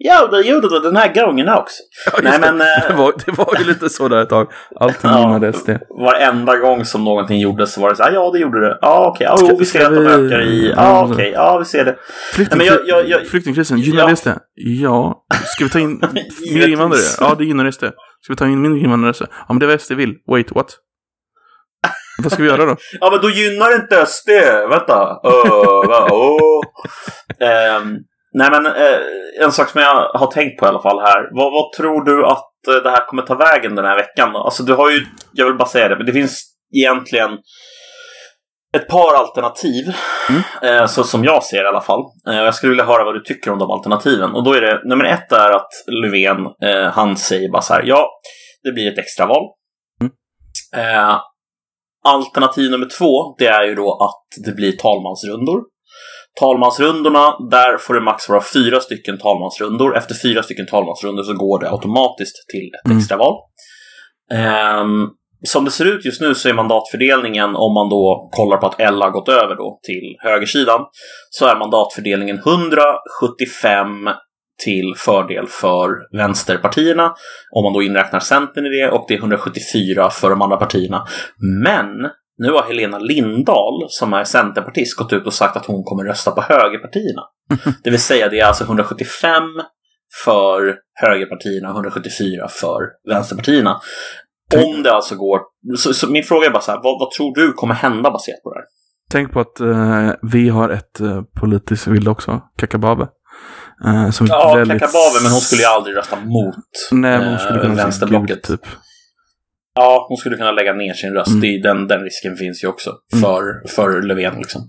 [0.00, 1.76] Ja, det gjorde det den här gången också.
[2.12, 2.38] Ja, Nej, det.
[2.52, 4.52] men, eh, det, var, det var ju lite så där ett tag.
[4.80, 5.20] Allting Ja.
[5.20, 5.68] gynnade SD.
[6.04, 8.78] Varenda gång som någonting gjordes så var det så här, ja det gjorde det.
[8.80, 10.72] Ja okej, ja, Ska- jo, vi ser att de ökar i.
[10.76, 11.96] Ja, okej, ja vi ser det.
[12.32, 14.16] Flykting, Nej, jag- jag- jag- Flyktingkrisen, gynnar Ja.
[14.16, 14.28] SD?
[14.54, 15.24] Ja.
[15.46, 16.00] Ska vi ta in
[16.54, 17.00] mer invandrare?
[17.20, 17.84] Ja, det gynnar SD.
[18.20, 19.14] Ska vi ta in mindre invandrare?
[19.20, 20.14] Ja, men det vad SD vill.
[20.30, 20.66] Wait, what?
[22.22, 22.76] Vad ska vi göra då?
[23.00, 24.28] Ja men då gynnar inte SD.
[24.70, 25.02] Vänta.
[25.26, 26.62] Uh, va, oh.
[27.40, 27.96] Ehm,
[28.32, 28.98] nej men eh,
[29.44, 31.28] en sak som jag har tänkt på i alla fall här.
[31.32, 34.32] Vad, vad tror du att eh, det här kommer ta vägen den här veckan?
[34.32, 34.38] Då?
[34.38, 36.42] Alltså du har ju, jag vill bara säga det, men det finns
[36.76, 37.30] egentligen
[38.76, 39.94] ett par alternativ.
[40.62, 42.00] Eh, så som jag ser i alla fall.
[42.28, 44.34] Eh, jag skulle vilja höra vad du tycker om de alternativen.
[44.34, 47.82] Och då är det, nummer ett är att Löfven, eh, han säger bara så här,
[47.86, 48.10] ja,
[48.62, 49.42] det blir ett extraval.
[50.76, 51.20] Eh,
[52.04, 55.62] Alternativ nummer två, det är ju då att det blir talmansrundor.
[56.40, 59.96] Talmansrundorna, där får det max vara fyra stycken talmansrundor.
[59.96, 62.98] Efter fyra stycken talmansrundor så går det automatiskt till ett Mm.
[62.98, 63.34] extraval.
[64.32, 65.08] Ehm,
[65.46, 68.80] som det ser ut just nu så är mandatfördelningen, om man då kollar på att
[68.80, 70.80] L har gått över då till högersidan,
[71.30, 73.88] så är mandatfördelningen 175
[74.64, 77.14] till fördel för vänsterpartierna,
[77.50, 81.06] om man då inräknar Centern i det, och det är 174 för de andra partierna.
[81.64, 86.04] Men nu har Helena Lindahl, som är centerpartist, gått ut och sagt att hon kommer
[86.04, 87.22] rösta på högerpartierna.
[87.84, 89.42] Det vill säga, det är alltså 175
[90.24, 93.80] för högerpartierna och 174 för vänsterpartierna.
[94.56, 95.40] Om det alltså går...
[95.76, 98.42] Så, så min fråga är bara så här, vad, vad tror du kommer hända baserat
[98.42, 98.66] på det här?
[99.10, 103.06] Tänk på att eh, vi har ett uh, politiskt vilde också, Kakabave.
[103.86, 104.80] Uh, som Ja, väldigt...
[104.80, 106.54] Kakabave, men hon skulle ju aldrig rösta mot
[106.92, 108.28] Nej, hon skulle eh, vänsterblocket.
[108.28, 108.66] gud, typ.
[109.80, 111.28] Ja, hon skulle kunna lägga ner sin röst.
[111.28, 111.40] Mm.
[111.40, 113.22] Det den, den risken finns ju också Mm.
[113.22, 114.34] för, för Löfven.
[114.38, 114.62] Liksom.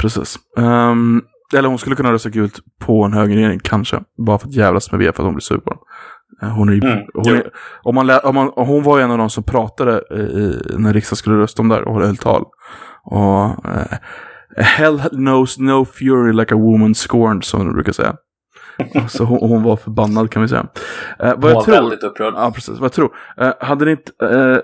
[0.00, 0.36] Precis.
[0.58, 1.22] Ehm,
[1.56, 4.00] eller hon skulle kunna rösta gult på en högerregering, kanske.
[4.26, 5.78] Bara för att jävlas med V för att hon blir sur på dem.
[6.42, 6.84] Eh, Hon är.
[6.84, 7.50] Mm, hon, är,
[7.82, 10.92] om man lä, om man, hon var ju en av de som pratade i, när
[10.92, 12.44] riksdagen skulle rösta om det här och höll tal.
[13.04, 13.44] Och...
[13.70, 13.98] eh,
[14.56, 18.14] Hell knows no fury like a woman scorned, som de brukar säga.
[19.08, 20.66] Så hon, hon var förbannad kan vi säga.
[21.18, 22.34] Eh, vad Hon jag var tror, väldigt upprörd.
[22.36, 22.78] Ja, precis.
[22.78, 23.16] Vad jag tror.
[23.36, 24.12] Eh, hade det inte...
[24.26, 24.58] Eh,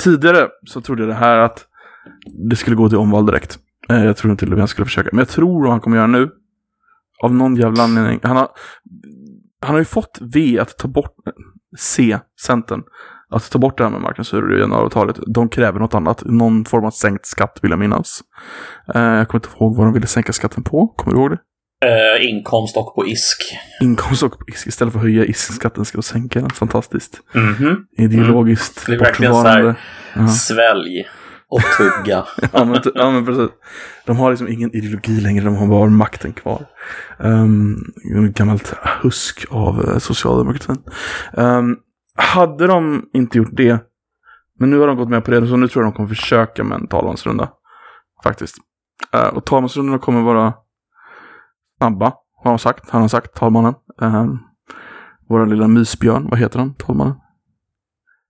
[0.00, 1.66] tidigare så trodde jag det här att
[2.48, 3.58] det skulle gå till omval direkt.
[3.88, 5.08] Eh, jag tror inte Löfven skulle försöka.
[5.12, 6.30] Men jag tror han kommer göra nu.
[7.22, 8.20] Av någon jävla anledning.
[8.22, 8.48] Han har,
[9.60, 11.14] han har ju fått V att ta bort
[11.78, 12.82] C, Centern.
[13.30, 15.18] Att ta bort det här med marknadshyror i januariavtalet.
[15.26, 16.22] De kräver något annat.
[16.24, 18.20] Någon form av sänkt skatt vill jag minnas.
[18.94, 20.86] Eh, jag kommer inte ihåg vad de ville sänka skatten på.
[20.86, 21.38] Kommer du ihåg det?
[21.82, 23.58] Eh, inkomst och på ISK.
[23.80, 24.34] Inkomst och
[24.66, 26.50] istället för att höja ISK-skatten ska de sänka den.
[26.50, 27.20] Fantastiskt.
[27.34, 27.86] Mhm.
[27.98, 29.74] Ideologiskt Det är verkligen så här-.
[30.14, 30.28] Ja.
[30.28, 31.06] Svälj
[31.48, 32.24] och tugga.
[32.52, 33.50] ja, men, ja, men precis.
[34.06, 36.66] De har liksom ingen ideologi längre, de har bara makten kvar.
[37.18, 37.92] Um,
[38.34, 40.82] gammalt husk av uh, socialdemokratin.
[41.32, 41.76] Um,
[42.16, 43.78] hade de inte gjort det,
[44.58, 46.64] men nu har de gått med på det, så nu tror jag de kommer försöka
[46.64, 47.48] med en talmansrunda.
[48.24, 48.56] Faktiskt.
[49.14, 50.54] Uh, och talmansrundorna kommer vara
[51.82, 52.90] snabba, har han sagt.
[52.90, 53.74] Han har sagt, talmannen.
[54.00, 54.38] Um,
[55.28, 57.14] vår lilla mysbjörn, vad heter han, talmannen?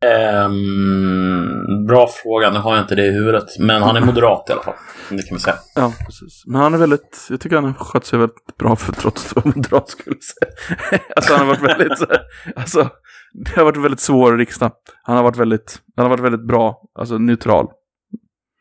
[0.05, 3.59] Ehm, bra fråga, nu har jag inte det i huvudet.
[3.59, 4.75] Men han är moderat i alla fall.
[5.11, 5.57] Det kan vi säga.
[5.75, 6.43] Ja, precis.
[6.47, 9.37] Men han är väldigt, jag tycker han har skött sig väldigt bra för trots att
[9.37, 11.03] vara moderat skulle jag säga.
[11.17, 12.09] alltså han har varit väldigt,
[12.57, 12.89] alltså
[13.33, 14.73] det har varit väldigt svår riksdag.
[15.03, 17.67] Han har varit väldigt, han har varit väldigt bra, alltså neutral.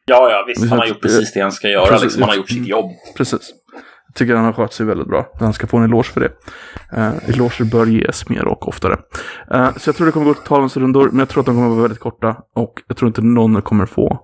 [0.05, 0.69] Ja, ja, visst.
[0.69, 1.85] Han har gjort precis det han ska göra.
[1.85, 2.03] Precis.
[2.03, 2.21] Liksom.
[2.21, 2.91] Han har gjort sitt jobb.
[3.17, 3.53] Precis.
[4.11, 5.31] Jag tycker han har skött sig väldigt bra.
[5.39, 6.31] Han ska få en eloge för det.
[6.97, 8.97] Uh, eloger bör ges mer och oftare.
[9.53, 11.69] Eh, så jag tror det kommer gå till talmansrundor, men jag tror att de kommer
[11.69, 12.35] vara väldigt korta.
[12.55, 14.19] Och jag tror inte någon kommer få,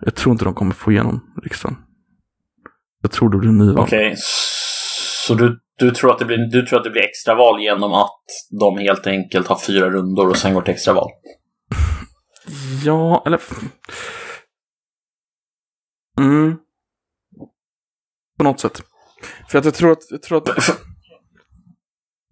[0.00, 1.76] jag tror inte de kommer få igenom riksdagen.
[3.02, 3.84] Jag tror det blir nyval.
[3.84, 4.14] Okej,
[5.26, 8.24] så du, du, tror att det blir, du tror att det blir extraval genom att
[8.60, 11.10] de helt enkelt har fyra rundor och sen går till extraval?
[12.84, 13.40] Ja, eller...
[16.18, 16.56] Mm.
[18.38, 18.82] På något sätt.
[19.48, 20.10] För att jag tror att...
[20.10, 20.48] Jag tror att...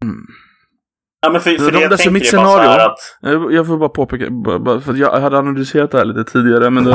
[0.02, 0.16] Mm.
[1.24, 2.98] Ja, men för, för De- det jag tänker mitt är bara scenario- att...
[3.20, 6.70] Jag jag får bara påpeka, bara- för att jag hade analyserat det här lite tidigare
[6.70, 6.92] men då,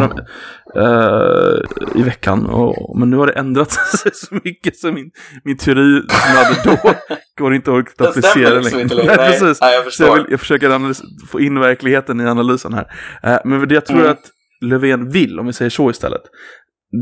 [0.75, 2.45] eh, i veckan.
[2.45, 5.11] Och, men nu har det ändrat sig så mycket så min,
[5.43, 6.93] min teori som jag hade då
[7.43, 9.15] går inte att applicera liksom inte längre.
[9.17, 9.61] Nej, precis.
[9.61, 10.07] Nej, jag förstår.
[10.07, 12.87] jag, vill, jag försöker analys- få in verkligheten i analysen här.
[13.23, 14.11] Eh, men det jag tror Mm.
[14.11, 14.21] att
[14.61, 16.21] Löfven vill, om vi säger så istället,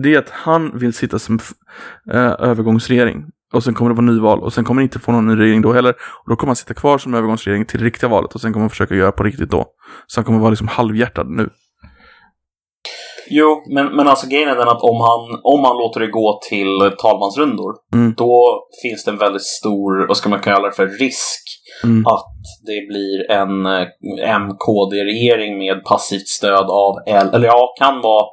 [0.03, 1.39] det är att han vill sitta som
[2.13, 3.23] eh, övergångsregering.
[3.53, 5.61] Och sen kommer det vara nyval och sen kommer det inte få någon ny regering
[5.61, 5.91] då heller.
[6.23, 8.63] Och då kommer han sitta kvar som övergångsregering till det riktiga valet och sen kommer
[8.63, 9.65] han försöka göra på riktigt då.
[10.07, 11.49] Så han kommer vara liksom halvhjärtad nu.
[13.29, 16.39] Jo, men, men alltså grejen är den att om han, om han låter det gå
[16.49, 18.13] till talmansrundor, Mm.
[18.17, 21.41] då finns det en väldigt stor, vad ska man kalla det för, risk
[21.83, 22.05] Mm.
[22.07, 22.25] att
[22.65, 28.25] det blir en eh, MKD-regering med passivt stöd av L, eller ja, kan vara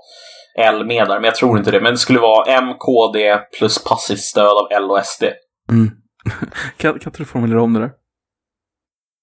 [0.58, 1.80] L med där, men jag tror inte det.
[1.80, 5.24] Men det skulle vara MKD plus passivt stöd av L och SD.
[5.70, 5.90] Mm.
[6.76, 7.90] kan, kan inte du formulera om det där?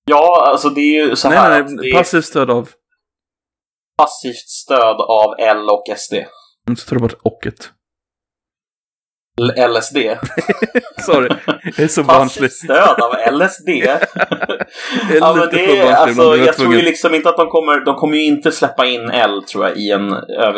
[0.05, 1.91] Ja, alltså det är ju så nej, här nej, nej.
[1.93, 2.69] Passivt stöd av...
[3.97, 6.13] passivt stöd av L och SD.
[6.13, 7.71] Mm, Så tar du bort ocket.
[9.39, 9.97] L- LSD.
[11.05, 11.29] Sorry,
[11.63, 12.49] jag är så barnslig.
[12.49, 13.69] Passivt stöd av LSD.
[15.19, 18.17] Ja, men det är, alltså, jag tror ju liksom inte att de kommer, de kommer
[18.17, 20.13] ju inte släppa in L tror jag i en,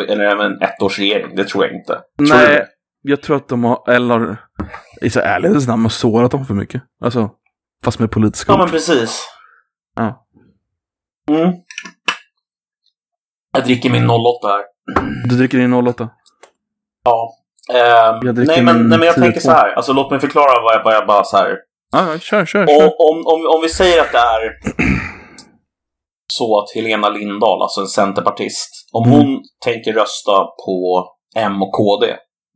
[0.08, 1.36] eller en ettårsregering.
[1.36, 1.92] Det tror jag inte.
[2.18, 2.66] Tror Nej, det?
[3.02, 4.36] jag tror att de har, eller
[5.02, 6.82] i så ärlighetens namn, har sårat dem för mycket.
[7.04, 7.30] Alltså,
[7.84, 9.28] fast med politiska Ja, men precis.
[9.96, 10.26] Ja.
[11.30, 11.52] Mm.
[13.52, 14.62] Jag dricker min 08 här.
[15.28, 16.08] Du dricker din 08?
[17.04, 17.32] Ja.
[17.68, 19.20] Dricker nej, men, nej, men jag 10-2.
[19.20, 19.72] tänker så här.
[19.72, 21.56] Alltså, låt mig förklara vad jag, vad jag bara så här.
[21.92, 22.84] Ja, kör, kör, Om, kör.
[23.10, 24.52] om, om, om vi säger att det är
[26.32, 29.18] så att Helena Lindahl, alltså en centerpartist, om Mm.
[29.18, 30.32] hon tänker rösta
[30.66, 32.06] på M och KD,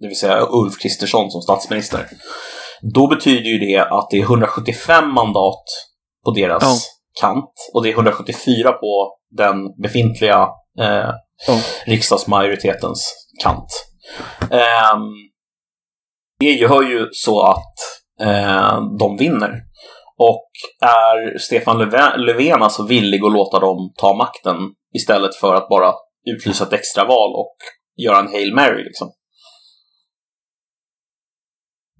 [0.00, 2.06] det vill säga Ulf Kristersson som statsminister,
[2.94, 5.64] då betyder ju det att det är 175 mandat
[6.24, 6.76] på deras Ja.
[7.28, 10.48] kant och det är 174 på den befintliga
[10.80, 11.10] eh,
[11.46, 11.60] Ja.
[11.86, 13.68] riksdagsmajoritetens kant.
[14.50, 15.02] Ehm,
[16.40, 17.74] det gör ju så att
[18.20, 19.62] eh, de vinner.
[20.18, 21.78] Och är Stefan
[22.16, 24.56] Löfven, alltså villig att låta dem ta makten
[24.94, 25.92] istället för att bara
[26.30, 27.56] utlysa ett extraval och
[27.96, 29.08] göra en Hail Mary liksom?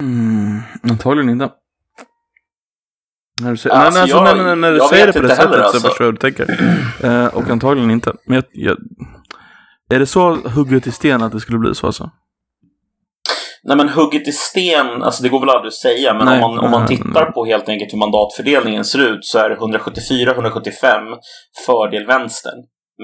[0.00, 1.50] Mm, antagligen inte.
[3.42, 5.42] När du säger, Alltså, nej, alltså, jag- nej, när du säger det på det heller,
[5.52, 5.88] sättet så alltså.
[5.88, 6.46] förstår jag hur du tänker.
[7.04, 8.12] Eh, och antagligen inte.
[8.26, 8.76] Men jag, jag,
[9.90, 12.10] är det så hugget i sten att det skulle bli så alltså?
[13.62, 16.54] Nej men hugget i sten, alltså det går väl aldrig att säga, men Nej, om
[16.54, 17.32] man, om man tittar nej.
[17.32, 20.72] på helt enkelt hur mandatfördelningen ser ut så är det 174-175
[21.66, 22.58] fördel vänstern.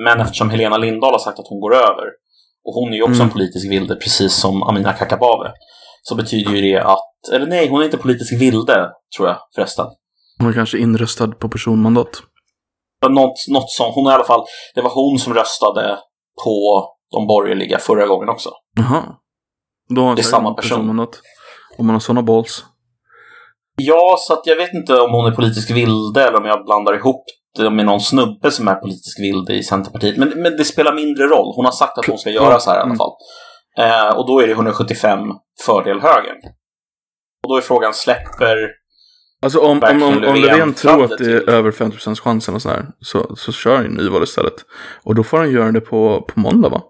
[0.04, 2.04] Men eftersom Helena Lindahl har sagt att hon går över,
[2.64, 3.26] och hon är ju också Mm.
[3.26, 5.52] en politisk vilde, precis som Amina Kakabaveh,
[6.02, 9.86] så betyder ju det att, eller nej, hon är inte politisk vilde, tror jag förresten.
[10.38, 12.22] Hon är kanske inröstad på personmandat.
[13.08, 15.98] Något, något som, hon är i alla fall, det var hon som röstade
[16.44, 18.50] på de borgerliga förra gången också.
[18.76, 19.02] Jaha.
[19.88, 21.06] Då har Det är samma person.
[21.78, 22.64] Om man har sådana balls.
[23.76, 26.94] Ja, så att jag vet inte om hon är politisk vilde eller om jag blandar
[26.94, 27.24] ihop
[27.58, 30.16] det med någon snubbe som är politisk vilde i Centerpartiet.
[30.16, 31.52] Men, men det spelar mindre roll.
[31.56, 32.96] Hon har sagt att hon ska göra så här i alla Mm.
[32.98, 33.12] fall.
[33.78, 35.18] Eh, och då är det 175
[35.66, 36.36] fördel högern.
[37.44, 38.81] Och då är frågan, släpper...
[39.42, 42.62] Alltså om, om, om, om Löfven tror att det är till- över 50% chansen och
[42.62, 44.54] sådär, så, så kör han ju nyval istället.
[45.02, 46.82] Och då får han göra det på, på måndag va?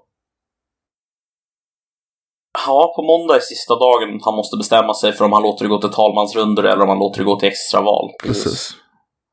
[2.67, 5.69] Ja, på måndag är sista dagen han måste bestämma sig för om han låter det
[5.69, 8.11] gå till talmansrundor eller om han låter det gå till extraval.
[8.23, 8.75] Precis.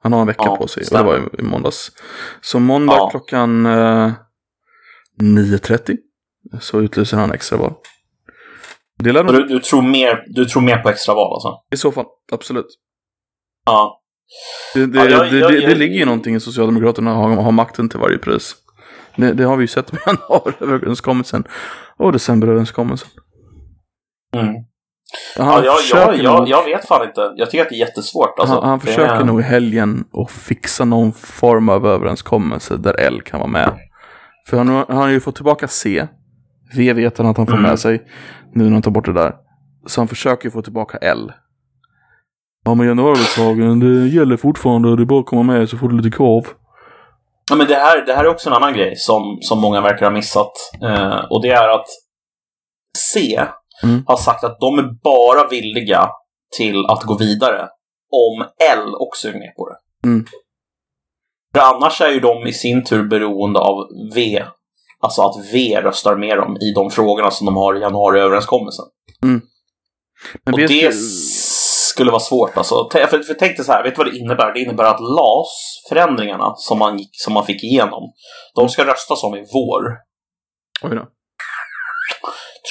[0.04, 0.84] Han har en vecka Ja, på sig.
[0.92, 1.92] Och det var i, i måndags.
[2.42, 3.10] Så måndag Ja.
[3.10, 4.12] klockan eh,
[5.22, 5.98] 9.30
[6.62, 7.74] så utlyser han extraval.
[9.04, 11.50] Det Du, du, tror mer, du tror mer på extraval alltså?
[11.74, 12.66] i så fall, absolut.
[13.72, 14.02] Ja.
[14.74, 17.52] Det, det, Ja, jag- det, jag- det, det ligger ju någonting i Socialdemokraterna att ha,
[17.52, 18.56] makten till varje pris.
[19.16, 21.44] Det, det har vi ju sett med januariöverenskommelsen
[21.98, 23.10] och decemberöverenskommelsen.
[24.36, 24.54] Mm.
[25.38, 27.22] Han, Ja, jag, jag, nog, jag vet fan inte.
[27.36, 28.40] Jag tycker att det är jättesvårt.
[28.40, 28.56] Alltså.
[28.56, 33.22] han, han försöker är- nog i helgen att fixa någon form av överenskommelse där L
[33.22, 33.74] kan vara med.
[34.50, 36.08] För han, han har ju fått tillbaka C.
[36.76, 37.70] V vet han att han får Mm.
[37.70, 38.04] med sig
[38.54, 39.34] nu när han tar bort det där.
[39.88, 41.32] Så han försöker få tillbaka L.
[42.70, 45.98] Ja men januariöverenskommelsen det gäller fortfarande det är bara att komma med så får du
[45.98, 46.46] lite korv.
[47.50, 50.06] Ja, men det, här, det här är också en annan grej som, som många verkar
[50.06, 50.52] ha missat.
[50.84, 51.88] Eh, och det är att
[52.98, 53.40] C
[53.84, 54.04] Mm.
[54.08, 56.10] har sagt att de är bara villiga
[56.58, 57.70] till att gå vidare
[58.12, 58.42] om
[58.74, 60.08] L också är med på det.
[60.08, 60.26] Mm.
[61.54, 63.76] För annars är ju de i sin tur beroende av
[64.16, 64.44] V.
[65.00, 68.86] Alltså att V röstar med dem i de frågorna som de har i januariöverenskommelsen.
[70.46, 70.94] Men Och det
[71.90, 72.90] skulle vara svårt alltså.
[72.92, 74.54] För, för tänk dig så här, vet du vad det innebär?
[74.54, 78.04] Det innebär att LAS-förändringarna som man, gick, som man fick igenom,
[78.56, 79.82] de ska röstas om i vår.
[80.84, 81.08] Oj då.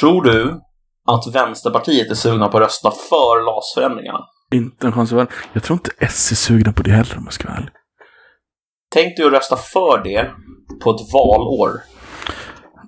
[0.00, 0.60] Tror du
[1.06, 4.20] att Vänsterpartiet är sugna på att rösta för LAS-förändringarna?
[4.52, 5.32] Inte en chans i världen.
[5.52, 7.72] Jag tror inte S är sugna på det heller om jag ska vara ärlig.
[8.90, 10.30] Tänk dig att rösta för det
[10.80, 11.70] på ett valår.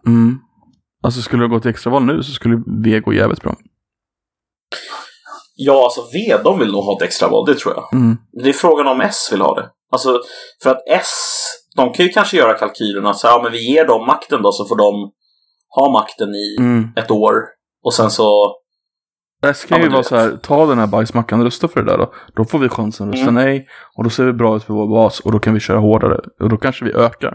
[0.06, 0.38] Mm.
[1.02, 3.56] Alltså skulle det gå till extraval nu så skulle V gå jävligt bra.
[5.62, 8.00] Ja, alltså V, de vill nog ha ett extraval, det tror jag.
[8.00, 8.16] Mm.
[8.42, 9.68] Det är frågan om S vill ha det.
[9.92, 10.20] Alltså,
[10.62, 11.12] för att S,
[11.76, 14.52] de kan ju kanske göra kalkylerna så här, ja men vi ger dem makten då
[14.52, 15.12] så får de
[15.76, 16.88] ha makten i Mm.
[16.96, 17.34] ett år.
[17.84, 18.56] Och sen så
[19.46, 20.06] S kan Ja, ju vara vet.
[20.06, 22.12] så här, ta den här bajsmackan och rösta för det där då.
[22.36, 23.44] Då får vi chansen att rösta Mm.
[23.44, 23.66] nej.
[23.96, 26.20] Och då ser vi bra ut för vår bas och då kan vi köra hårdare.
[26.40, 27.34] Och då kanske vi ökar.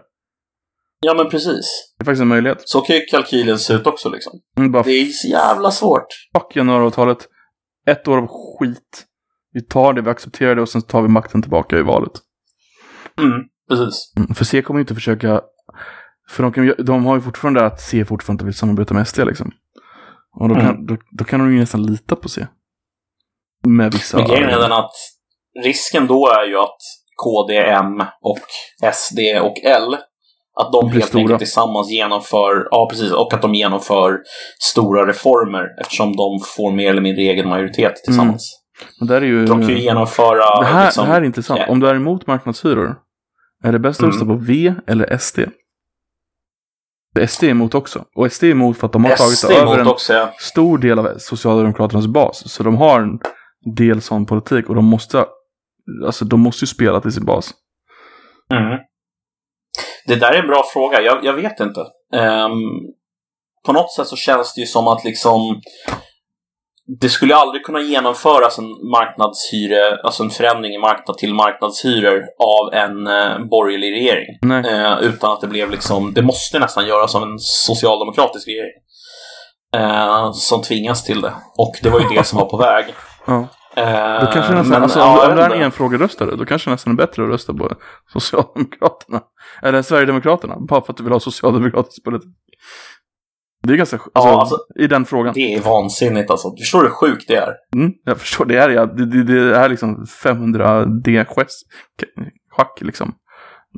[1.05, 1.65] Ja, men precis.
[1.97, 2.57] Det är faktiskt en möjlighet.
[2.65, 4.33] Så kan ju kalkylen se ut också liksom.
[4.57, 6.07] Mm, bara Det är så jävla svårt.
[6.37, 7.17] fuck januariavtalet.
[7.85, 9.05] Ett år av skit.
[9.51, 12.11] Vi tar det, vi accepterar det och sen tar vi makten tillbaka i valet.
[13.17, 14.13] Mm, precis.
[14.17, 15.41] Mm, för C kommer ju inte försöka...
[16.29, 19.19] För de, kan, de har ju fortfarande att C fortfarande inte vill samarbeta med SD
[19.19, 19.51] liksom.
[20.39, 20.85] Och då kan, Mm.
[20.85, 22.47] då, då kan de ju nästan lita på C.
[23.67, 24.17] Med vissa...
[24.17, 24.91] Men grejen är den att
[25.63, 26.77] risken då är ju att
[27.23, 28.39] KD, M och
[28.93, 29.97] SD och L
[30.55, 31.21] att de helt stora.
[31.21, 34.19] enkelt tillsammans genomför, ja precis, och att de genomför
[34.59, 38.61] stora reformer eftersom de får mer eller mindre egen majoritet tillsammans.
[38.99, 39.45] Men där är ju...
[39.45, 40.59] De kan ju genomföra...
[40.59, 41.59] det, här, liksom, det här är intressant.
[41.59, 41.71] ja.
[41.71, 42.95] Om du är emot marknadshyror,
[43.63, 44.11] är det bäst att Mm.
[44.13, 45.39] rösta på V eller SD?
[47.27, 48.05] SD är emot också.
[48.15, 50.33] Och SD är emot för att de har tagit SD över emot en också, ja.
[50.39, 52.51] stor del av Socialdemokraternas bas.
[52.51, 53.19] Så de har en
[53.75, 55.25] del sån politik och de måste,
[56.05, 57.51] alltså de måste ju spela till sin bas.
[58.53, 58.79] Mm.
[60.07, 61.01] Det där är en bra fråga.
[61.01, 61.81] Jag, jag vet inte.
[62.15, 62.51] Ehm,
[63.65, 65.61] på något sätt så känns det ju som att liksom
[67.01, 72.73] det skulle aldrig kunna genomföras en marknadshyre, alltså en förändring i marknad till marknadshyror av
[72.73, 74.25] en eh, borgerlig regering.
[74.65, 78.73] Eh, utan att det blev liksom, det måste nästan göras av en socialdemokratisk regering.
[79.75, 81.33] Eh, som tvingas till det.
[81.57, 82.85] Och det var ju det som var på väg.
[83.27, 83.47] Ja.
[83.77, 86.69] Eh, Då kanske nästan, men, alltså, ja, om, om du är en enfrågeröstare, då kanske
[86.69, 87.71] nästan är bättre att rösta på
[88.13, 89.21] Socialdemokraterna.
[89.61, 92.29] Eller Sverigedemokraterna, bara för att du vill ha socialdemokratisk politik.
[93.63, 95.33] Det är ganska, alltså, Ja, alltså, i den frågan.
[95.33, 96.47] Det är vansinnigt alltså.
[96.57, 97.53] Förstår du hur sjukt det är?
[97.75, 103.15] Mm, jag förstår, det är ja, det, det, det är liksom 500 D-schack liksom.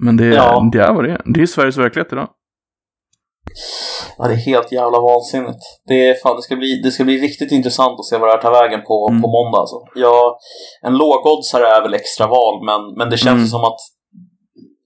[0.01, 0.69] Men det, Ja.
[0.71, 1.21] det är vad det är.
[1.25, 2.27] Det är Sveriges verklighet idag.
[4.17, 5.59] Ja, det är helt jävla vansinnigt.
[5.87, 8.33] Det, är, fan, det, ska bli, det ska bli riktigt intressant att se vad det
[8.33, 9.21] här tar vägen på, Mm.
[9.21, 9.57] på måndag.
[9.59, 9.75] Alltså.
[9.95, 10.37] Ja,
[10.81, 13.47] en lågoddsare är väl extra val, men, men det känns Mm.
[13.47, 13.79] som att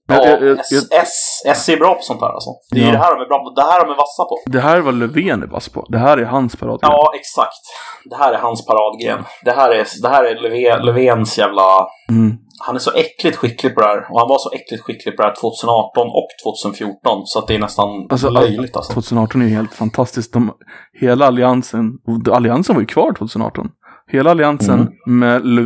[0.08, 2.50] Ja, Jag- jag- jag- S, S, S är bra på sånt här alltså.
[2.74, 2.92] Det är Ja.
[2.92, 3.50] det här de är bra på.
[3.56, 4.36] Det här de är vassa på.
[4.46, 5.86] Det här var Löfven är vass på.
[5.88, 6.90] Det här är hans paradgren.
[6.92, 7.62] Ja, exakt.
[8.10, 9.24] Det här är hans paradgren.
[9.44, 11.86] Det här är, det här är Löfven, Löfvens jävla...
[12.10, 12.36] Mm.
[12.66, 13.98] Han är så äckligt skicklig på det här.
[14.12, 17.26] Och han var så äckligt skicklig på det här 2018 och 2014.
[17.26, 18.92] Så att det är nästan Alltså, löjligt alltså.
[18.92, 20.32] 2018 är ju helt fantastiskt.
[20.32, 20.52] De,
[21.00, 21.92] hela alliansen,
[22.32, 23.68] alliansen var ju kvar 2018.
[24.12, 25.18] Hela alliansen Mm.
[25.18, 25.62] med Lö,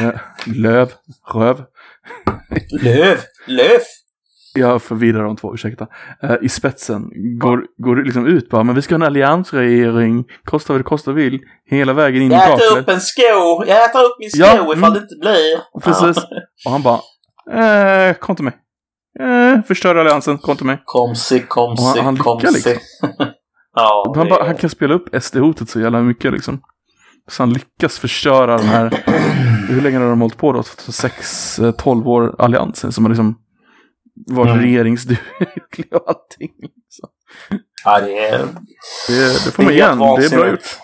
[0.00, 0.14] eh,
[0.46, 0.92] Löv,
[1.34, 1.62] Röv,
[2.82, 3.18] Löv!
[3.46, 3.80] Löv!
[4.58, 5.86] Jag förvirrar de två, ursäkta,
[6.22, 10.72] eh, i spetsen går, går liksom ut bara, men vi ska ha en alliansregering, kosta
[10.72, 11.38] vad det kosta vill,
[11.70, 12.88] hela vägen in i Jag äter upp kaklet.
[12.88, 13.64] en sko!
[13.66, 14.92] Jag äter upp min sko Ja, ifall mm.
[14.92, 15.80] det inte blir.
[15.84, 16.24] Precis.
[16.66, 17.00] Och han bara,
[18.08, 18.54] eh, kom till mig.
[19.20, 20.82] Eh, förstör alliansen, kom till mig.
[20.84, 22.46] Komsi, komsi, Och han- han lyckar komsi.
[22.54, 22.72] liksom.
[23.74, 26.60] ja, Han, bara, han kan spela upp SD-hotet så jävla mycket liksom.
[27.30, 29.04] Så han lyckas förstöra den här,
[29.68, 30.62] hur länge har de hållit på då?
[30.62, 33.34] 6, 12 år alliansen som har liksom
[34.26, 34.62] varit Mm.
[34.62, 36.50] regeringsduglig och allting.
[36.88, 37.08] Så
[37.84, 38.38] ja, det är...
[39.08, 40.78] det, det får man Det igen, det är bra gjort.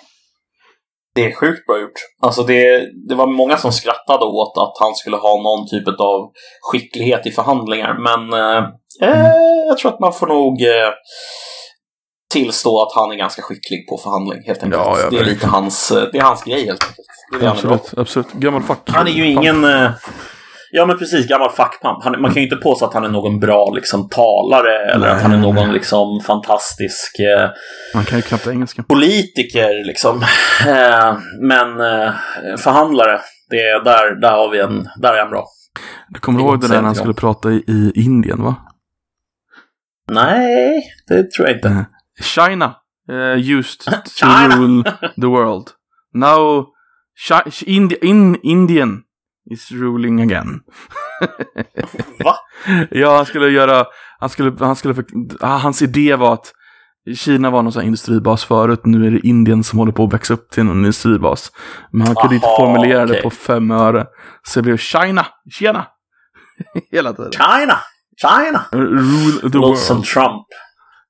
[1.14, 2.01] Det är sjukt bra gjort.
[2.22, 6.32] Alltså det, det var många som skrattade åt att han skulle ha någon typ av
[6.61, 7.95] skicklighet i förhandlingar.
[7.99, 8.64] Men eh,
[9.03, 9.32] eh,
[9.68, 10.91] jag tror att man får nog eh,
[12.32, 14.82] tillstå att han är ganska skicklig på förhandling helt enkelt.
[14.85, 17.51] Ja, ja, det är lite hans, eh, det är hans grej helt enkelt.
[17.51, 18.32] Absolut, absolut.
[18.32, 18.80] Gammal fack.
[18.87, 19.66] Han är ju ingen...
[20.77, 22.05] Ja men precis, gammal fackpamp.
[22.05, 25.33] Man kan ju inte påstå att han är någon bra liksom, talare eller att han
[25.33, 27.51] är någon liksom, fantastisk eh,
[27.95, 28.83] Man kan ju knappt engelska.
[28.83, 30.22] politiker liksom.
[30.66, 32.12] Eh, men eh,
[32.57, 33.20] förhandlare,
[33.51, 35.47] det är där, där har vi en, där är han bra.
[36.09, 38.57] Du kommer ihåg det där när han skulle prata i, i Indien va?
[40.11, 41.87] Nej, det tror jag inte.
[42.22, 42.75] China
[43.11, 44.57] uh, used to China.
[44.57, 45.68] rule the world.
[46.14, 46.66] Now
[47.29, 49.01] Chi- Indi- in Indian
[49.51, 50.61] is ruling again.
[52.24, 52.36] Va?
[52.90, 53.86] Ja, han skulle göra,
[54.20, 55.05] han skulle, han skulle,
[55.40, 56.53] ah, hans idé var att
[57.16, 60.12] Kina var någon sån här industribas förut, nu är det Indien som håller på att
[60.12, 61.53] växa upp till en industribas.
[61.92, 63.22] Men han kunde inte Aha, formulera det okej.
[63.22, 64.07] på fem öre.
[64.42, 65.26] Så det blev China,
[65.59, 65.86] China.
[66.92, 67.32] Hela tiden.
[67.32, 67.78] China!
[68.16, 68.64] China!
[68.72, 69.61] Rule the som
[69.97, 70.05] world.
[70.05, 70.47] Trump.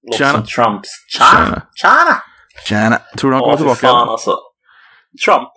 [0.07, 0.33] Låter China.
[0.33, 0.89] som Trumps.
[1.09, 1.45] China!
[1.45, 1.63] China.
[1.75, 2.23] China!
[2.69, 2.99] China.
[3.17, 3.87] Tror du han kommer tillbaka?
[3.87, 4.37] fan alltså.
[5.25, 5.49] Trump?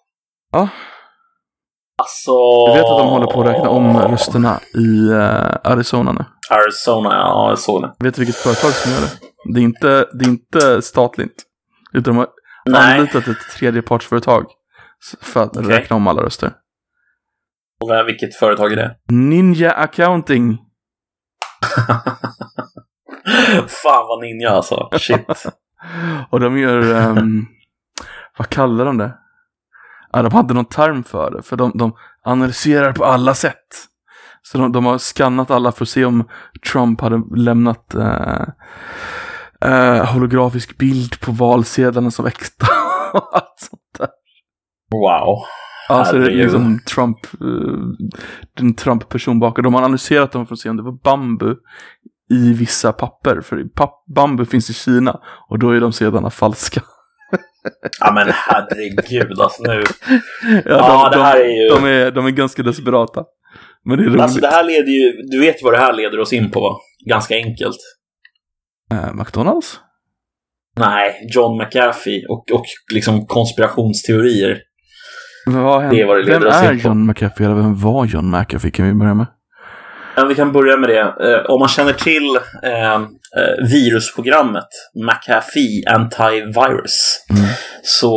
[0.52, 0.70] Ja.
[1.98, 2.32] Alltså...
[2.68, 6.26] Jag vet att de håller på att räkna om rösterna i eh, Arizona nu.
[6.50, 7.94] Arizona, ja jag såg det.
[8.00, 9.12] Vet du vilket företag som gör det?
[9.54, 11.44] Det är inte, det är inte statligt.
[11.94, 12.28] Utan de har
[12.66, 12.98] Nej.
[13.00, 14.46] anlitat ett tredjepartsföretag
[15.22, 15.70] för att Okej.
[15.70, 16.52] räkna om alla röster.
[17.82, 18.96] Och vad- vilket företag är det?
[19.10, 20.58] Ninja Accounting.
[23.68, 24.90] Fan vad ninja alltså.
[25.00, 25.28] Shit.
[26.30, 27.46] Och de gör, ehm,
[28.38, 29.14] vad kallar de det?
[30.18, 31.94] Ja, de hade någon term för det, för de, de
[32.24, 33.88] analyserar på alla sätt.
[34.42, 36.28] Så de, de har skannat alla för att se om
[36.72, 38.48] Trump hade lämnat eh,
[39.62, 42.26] eh, holografisk bild på valsedlarna som
[43.14, 44.08] och allt sånt där.
[44.92, 45.38] Wow.
[45.90, 48.08] Alltså det är liksom Trump, eh,
[48.58, 49.64] den Trump-person bakom.
[49.64, 51.56] De har analyserat dem för att se om det var bambu
[52.30, 53.42] i vissa papper.
[53.42, 56.82] För papp, bambu finns i Kina och då är de sedlarna falska.
[58.00, 59.84] Ja men herregud alltså nu.
[60.50, 63.24] Ja, Ja, de, det här är ju- de, är, de är ganska desperata.
[63.86, 64.22] Men det är roligt.
[64.22, 66.76] Alltså det här leder ju, du vet vad det här leder oss in på va?
[67.10, 67.78] Ganska enkelt.
[68.94, 69.80] Eh, McDonalds?
[70.80, 74.62] Nej, John McAfee och, och liksom konspirationsteorier.
[75.46, 75.52] Det
[76.02, 76.88] är vad det leder vem oss är in på.
[76.88, 77.46] John McAfee?
[77.46, 78.72] Eller vem var John McAfee?
[78.72, 79.26] Kan vi börja med?
[80.16, 81.00] Ja, vi kan börja med det.
[81.00, 83.02] Eh, om man känner till eh,
[83.38, 87.46] eh, virusprogrammet McAfee Antivirus Mm.
[87.84, 88.14] så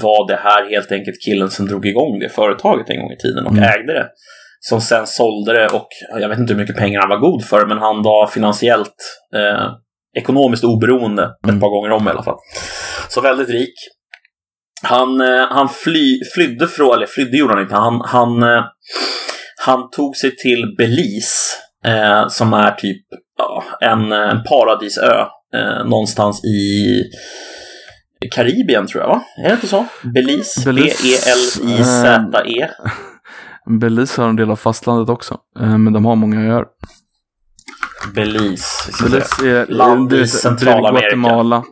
[0.00, 3.46] var det här helt enkelt killen som drog igång det företaget en gång i tiden
[3.46, 3.64] och Mm.
[3.64, 4.06] ägde det.
[4.60, 5.88] Som sen sålde det och
[6.20, 8.94] jag vet inte hur mycket pengar han var god för men han var finansiellt
[9.36, 9.70] eh,
[10.18, 11.56] ekonomiskt oberoende Mm.
[11.56, 12.36] ett par gånger om i alla fall.
[13.08, 13.74] Så väldigt rik.
[14.82, 18.64] Han, eh, han fly, flydde från, eller flydde gjorde han inte, han, han, eh,
[19.66, 21.56] han tog sig till Belize
[21.86, 23.02] eh, som är typ
[23.40, 25.20] ja, en, en paradisö
[25.54, 27.02] eh, någonstans i
[28.34, 29.22] Karibien tror jag va?
[29.38, 29.86] Är det inte så?
[30.02, 30.64] Belize?
[30.64, 32.68] Belize, B-E-L-I-Z-E.
[33.80, 35.38] Belize har en del av fastlandet också.
[35.60, 36.64] Eh, men de har många öar.
[38.14, 38.92] Belize.
[39.02, 41.16] Belize är Land i Centralamerika.
[41.16, 41.64] Guatemala.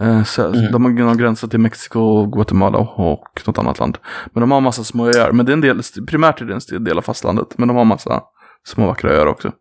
[0.00, 0.72] Eh, så, Mm.
[0.72, 3.98] De har gränsar till Mexiko, Guatemala och något annat land.
[4.32, 5.32] Men de har massa små öar.
[5.32, 7.58] Men det är en del, primärt är det en del av fastlandet.
[7.58, 8.22] Men de har massa
[8.66, 9.52] små vackra öar också.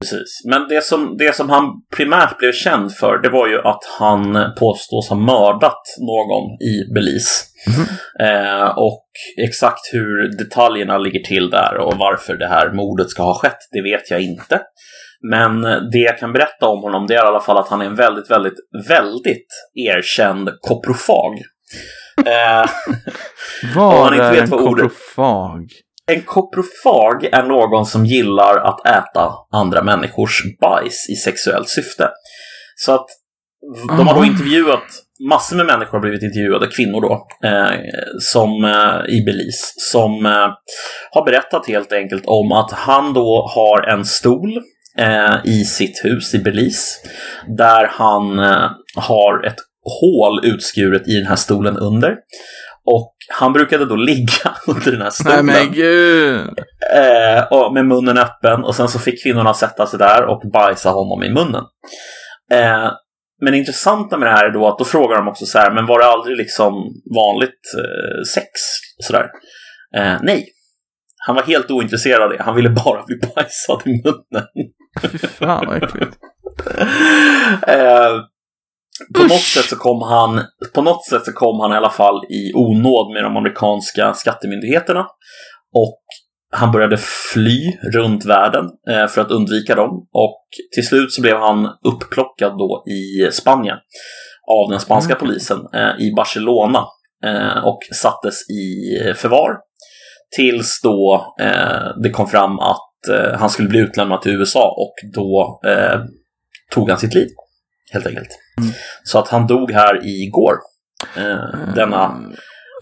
[0.00, 0.42] Precis.
[0.44, 1.64] Men det som, det som han
[1.96, 7.44] primärt blev känd för, det var ju att han påstås ha mördat någon i Belize.
[8.20, 9.06] Eh, och
[9.46, 13.82] exakt hur detaljerna ligger till där och varför det här mordet ska ha skett, det
[13.82, 14.60] vet jag inte.
[15.30, 17.86] Men det jag kan berätta om honom, det är i alla fall att han är
[17.86, 21.38] en väldigt, väldigt, väldigt erkänd koprofag.
[22.26, 22.70] Eh,
[23.76, 25.64] Vad han inte är en vad koprofag?
[26.08, 32.10] En koprofag är någon som gillar att äta andra människors bajs i sexuellt syfte.
[32.76, 33.06] Så att
[33.88, 34.26] de har då Aha.
[34.26, 34.84] intervjuat,
[35.28, 37.70] massor med människor har blivit intervjuade, kvinnor då, eh,
[38.20, 40.48] som, eh, i Belize, som eh,
[41.10, 44.62] har berättat helt enkelt om att han då har en stol
[44.98, 47.00] eh, i sitt hus i Belize,
[47.46, 49.58] där han eh, har ett
[50.00, 52.16] hål utskuret i den här stolen under.
[52.84, 55.46] Och han brukade då ligga under den här stolen.
[55.46, 56.58] Nej men gud!
[56.94, 60.90] Eh, och med munnen öppen och sen så fick kvinnorna sätta sig där och bajsa
[60.90, 61.64] honom i munnen.
[62.52, 62.90] Eh,
[63.40, 65.70] men det intressanta med det här är då att då frågar de också så här,
[65.70, 66.74] men var det aldrig liksom
[67.14, 68.50] vanligt eh, sex?
[69.02, 69.26] Sådär.
[69.96, 70.46] Eh, nej.
[71.26, 72.42] Han var helt ointresserad av det.
[72.42, 74.48] Han ville bara bli bajsad i munnen.
[75.02, 76.16] Fy fan vad äckligt.
[77.66, 78.12] eh,
[79.14, 79.28] på Usch.
[79.28, 80.44] något sätt så kom han
[80.74, 85.06] på något sätt så kom han i alla fall i onåd med de amerikanska skattemyndigheterna.
[85.74, 86.00] Och
[86.50, 86.96] han började
[87.32, 90.08] fly runt världen eh, för att undvika dem.
[90.12, 90.44] Och
[90.74, 93.76] till slut så blev han upplockad då i Spanien
[94.50, 95.26] av den spanska Mm.
[95.26, 96.86] polisen eh, i Barcelona
[97.24, 99.56] eh, och sattes i förvar
[100.36, 101.26] tills då
[102.02, 102.84] det kom fram att
[103.38, 105.60] han skulle bli utlämnad till USA och då
[106.70, 107.28] tog han sitt liv.
[107.92, 108.28] Helt enkelt.
[108.60, 108.72] Mm.
[109.04, 110.54] Så att han dog här igår.
[111.16, 112.20] Eh, denna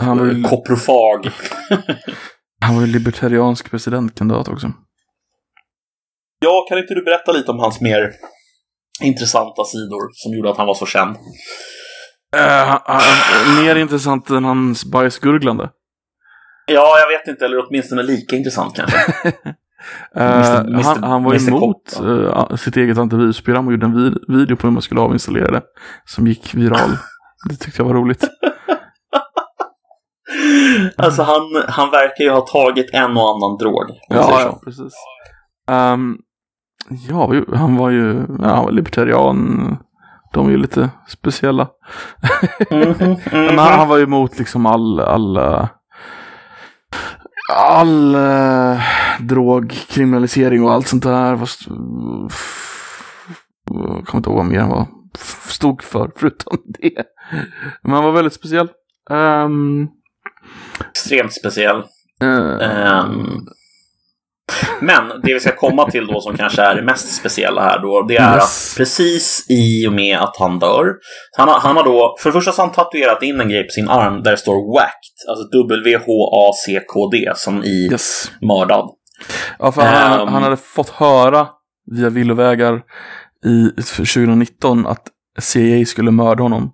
[0.01, 1.31] Han var, ju, koprofag.
[2.61, 4.73] han var ju libertariansk presidentkandidat också.
[6.41, 8.13] Ja, kan inte du berätta lite om hans mer
[9.03, 11.17] intressanta sidor som gjorde att han var så känd?
[12.37, 15.71] Uh, uh, mer intressant än hans bajsgurglande.
[16.67, 18.99] Ja, jag vet inte, eller åtminstone lika intressant kanske.
[20.17, 20.83] Mr.
[20.83, 21.49] han, han var Mr.
[21.49, 22.01] emot
[22.51, 25.63] eh, sitt eget antivirusprogram och gjorde en vid- video på hur man skulle avinstallera det.
[26.05, 26.91] Som gick viral.
[27.49, 28.25] Det tyckte jag var roligt.
[30.97, 33.91] alltså, han, han verkar ju ha tagit en och annan drog.
[34.09, 34.93] Ja, ja, precis.
[35.71, 36.17] Ehm,
[37.09, 39.77] ja, han var ju ja, han var libertarian.
[40.35, 41.69] De är ju lite speciella.
[42.71, 43.17] Mhm, mhm.
[43.33, 45.67] Men han, han var ju emot liksom all, all, eh,
[47.53, 48.81] all eh,
[49.21, 51.37] drogkriminalisering och allt sånt där.
[51.37, 51.61] Fast,
[53.71, 54.87] jag kommer inte ihåg vad mer han var
[55.45, 57.03] stod för, förutom det.
[57.83, 58.69] Men han var väldigt speciell.
[59.11, 59.89] Ehm,
[60.91, 61.83] Extremt speciell.
[62.23, 63.47] eh, Ehm,
[64.81, 68.03] men det vi ska komma till då som kanske är det mest speciella här då,
[68.09, 68.73] det är Yes.
[68.73, 70.87] att precis i och med att han dör,
[71.37, 73.63] han har, han har då, för det första så har han tatuerat in en grej
[73.65, 78.31] på sin arm där det står WACKD, alltså W-H-A-C-K-D, som i yes.
[78.41, 78.91] mördad.
[79.59, 80.29] Ja, för han, Ehm.
[80.29, 81.49] han hade fått höra
[81.91, 82.83] via villovägar
[83.45, 85.03] i för 2019 att
[85.41, 86.73] CIA skulle mörda honom.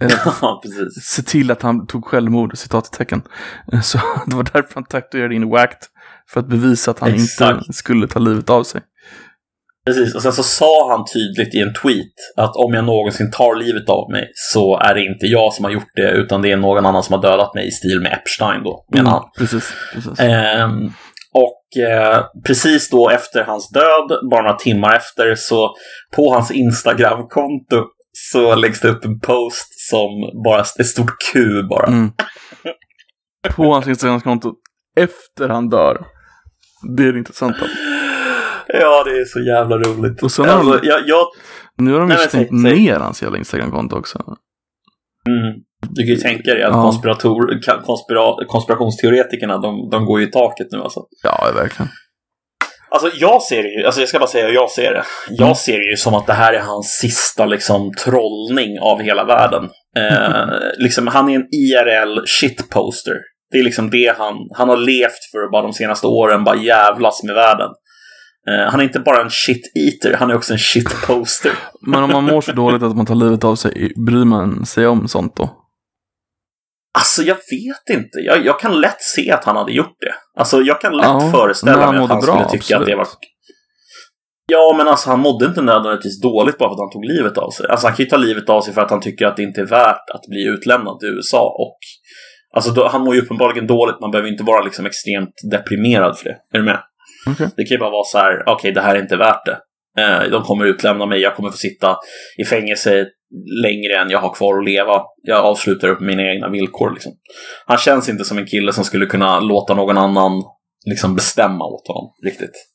[0.40, 0.62] Ja,
[1.02, 3.22] se till att han tog självmord, citattecken.
[3.82, 5.86] Så det var därför han tatuerade in WACKD.
[6.32, 7.58] För att bevisa att han Exakt.
[7.58, 8.80] inte skulle ta livet av sig.
[9.86, 13.56] Precis, och sen så sa han tydligt i en tweet att om jag någonsin tar
[13.56, 16.56] livet av mig så är det inte jag som har gjort det utan det är
[16.56, 19.20] någon annan som har dödat mig i stil med Epstein då, menar han.
[19.20, 20.20] Mm, precis, precis.
[20.20, 20.92] Ehm,
[21.34, 25.74] och eh, precis då efter hans död, bara några timmar efter, så
[26.16, 31.86] på hans Instagram-konto så läggs det upp en post som bara ett stort Q bara.
[31.86, 32.12] Mm.
[33.56, 34.52] På hans Instagramkonto
[34.96, 36.06] efter han dör.
[36.96, 37.66] Det är det intressanta.
[38.66, 40.22] Ja, det är så jävla roligt.
[40.22, 41.26] Och sen har alltså, de- jag, jag,
[41.78, 44.18] Nu har de ju stängt ner hans jävla Instagramkonto också.
[45.28, 45.54] mm,
[45.90, 46.82] du kan ju tänka dig att Ja.
[46.82, 51.00] konspirator, konspira, konspirationsteoretikerna, de, de går ju i taket nu alltså.
[51.22, 51.88] Ja, verkligen.
[52.90, 55.04] Alltså jag ser det ju, alltså jag ska bara säga hur jag ser det.
[55.30, 55.54] Jag Mm.
[55.54, 59.64] ser det ju som att det här är hans sista liksom trollning av hela världen.
[59.96, 60.44] Eh,
[60.78, 63.14] liksom, han är en IRL shitposter.
[63.52, 67.22] Det är liksom det han, han har levt för bara de senaste åren, bara jävlas
[67.22, 67.70] med världen.
[68.48, 71.52] Eh, han är inte bara en shit-eater, han är också en shitposter.
[71.86, 74.86] Men om man mår så dåligt att man tar livet av sig, bryr man sig
[74.86, 75.58] om sånt då?
[76.98, 80.14] Alltså jag vet inte, jag, jag kan lätt se att han hade gjort det.
[80.40, 83.02] Alltså jag kan lätt Ja, föreställa mig att han bra, skulle tycka att det var...
[83.02, 83.18] absolut.
[84.46, 87.50] Ja, men alltså han mådde inte nödvändigtvis dåligt bara för att han tog livet av
[87.50, 87.66] sig.
[87.68, 89.60] Alltså han kan ju ta livet av sig för att han tycker att det inte
[89.60, 91.78] är värt att bli utlämnad till USA och
[92.52, 96.24] Alltså då, han mår ju uppenbarligen dåligt, man behöver inte vara liksom extremt deprimerad för
[96.24, 96.36] det.
[96.52, 96.80] Är du med?
[97.26, 97.48] Okej.
[97.56, 99.58] Det kan ju bara vara så här, okej det här är inte värt det.
[99.98, 101.96] Eh, de kommer utlämna mig, jag kommer få sitta
[102.38, 103.06] i fängelse
[103.62, 105.02] längre än jag har kvar att leva.
[105.22, 106.90] Jag avslutar upp mina egna villkor.
[106.92, 107.12] Liksom.
[107.66, 110.32] Han känns inte som en kille som skulle kunna låta någon annan
[110.86, 112.68] liksom, bestämma åt honom riktigt.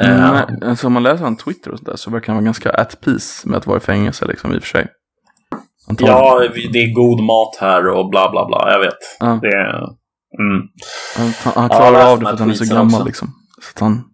[0.00, 2.70] Eh, Nej, alltså om man läser hans Twitter och sådär så verkar han vara ganska
[2.70, 4.86] at peace med att vara i fängelse liksom i och för sig.
[5.88, 6.18] Antagligen.
[6.18, 8.98] ja, det är god mat här och bla bla bla, jag vet.
[9.20, 9.38] Ja.
[9.42, 9.74] Det är,
[10.38, 10.68] mm.
[11.16, 13.04] Han, han, Ja, klarar har av det för att han är så gammal också.
[13.06, 13.28] liksom.
[13.78, 14.04] Så han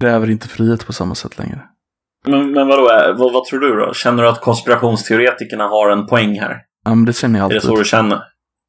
[0.00, 1.60] kräver inte frihet på samma sätt längre.
[2.26, 3.94] Men, men vadå, eh, vad, vad tror du då?
[3.94, 6.56] Känner du att konspirationsteoretikerna har en poäng här?
[6.84, 7.68] Ja, men det känner jag Är det alltid.
[7.70, 8.20] så du känner?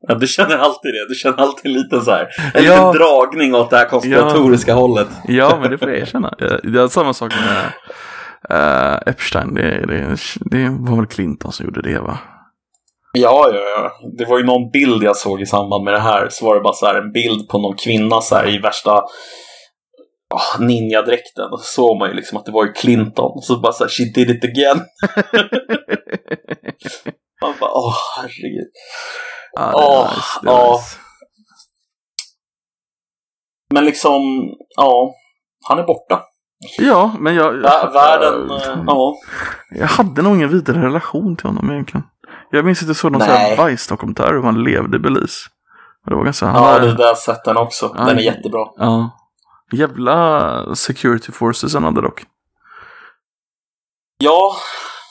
[0.07, 1.07] Ja, du känner alltid det.
[1.09, 2.71] Du känner alltid en liten så här, en Ja.
[2.91, 5.07] liten dragning åt det här konspiratoriska hållet.
[5.27, 6.33] Ja, men det får jag erkänna.
[6.63, 7.65] Det är samma sak med
[8.49, 9.53] eh, Epstein.
[9.53, 10.17] Det, det,
[10.51, 12.17] det var väl Clinton som gjorde det va?
[13.13, 13.91] Ja, ja, ja.
[14.17, 16.29] Det var ju någon bild jag såg i samband med det här.
[16.29, 19.03] Så var det bara så här en bild på någon kvinna så här i värsta
[20.33, 21.51] oh, ninjadräkten.
[21.51, 23.31] Och så såg man ju liksom att det var ju Clinton.
[23.35, 24.81] Och så bara så här, she did it again.
[27.41, 28.71] Man bara, åh herregud.
[29.53, 30.39] Ja, är Åh, nice.
[30.43, 30.71] Ja.
[30.71, 30.97] nice.
[33.73, 34.21] Men liksom,
[34.75, 35.13] ja.
[35.67, 36.23] Han är borta.
[36.77, 37.53] Ja, men jag...
[37.53, 39.15] Vä- Världen, eh, ja.
[39.71, 42.03] Jag hade nog ingen vidare relation till honom egentligen.
[42.51, 43.21] Jag minns jag såg någon
[43.67, 45.39] Vice-dokumentär hur han levde i Belize.
[46.05, 46.45] Det var ganska...
[46.45, 47.95] Ja, var, det där jag sett den också.
[47.97, 48.65] Ja, Den är jättebra.
[48.77, 49.09] ja.
[49.71, 52.23] Jävla security forces han hade dock.
[54.17, 54.55] Ja,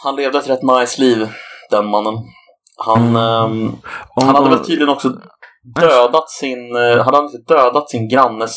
[0.05, 1.29] han levde ett rätt nice liv,
[1.71, 2.15] den mannen.
[2.87, 3.69] Han, ehm,
[4.17, 5.09] Och- han hade väl tydligen också
[5.81, 8.57] dödat sin, eh, hade han inte dödat sin grannes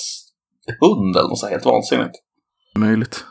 [0.80, 2.16] hund eller något så helt vansinnigt.
[2.76, 3.26] Möjligt.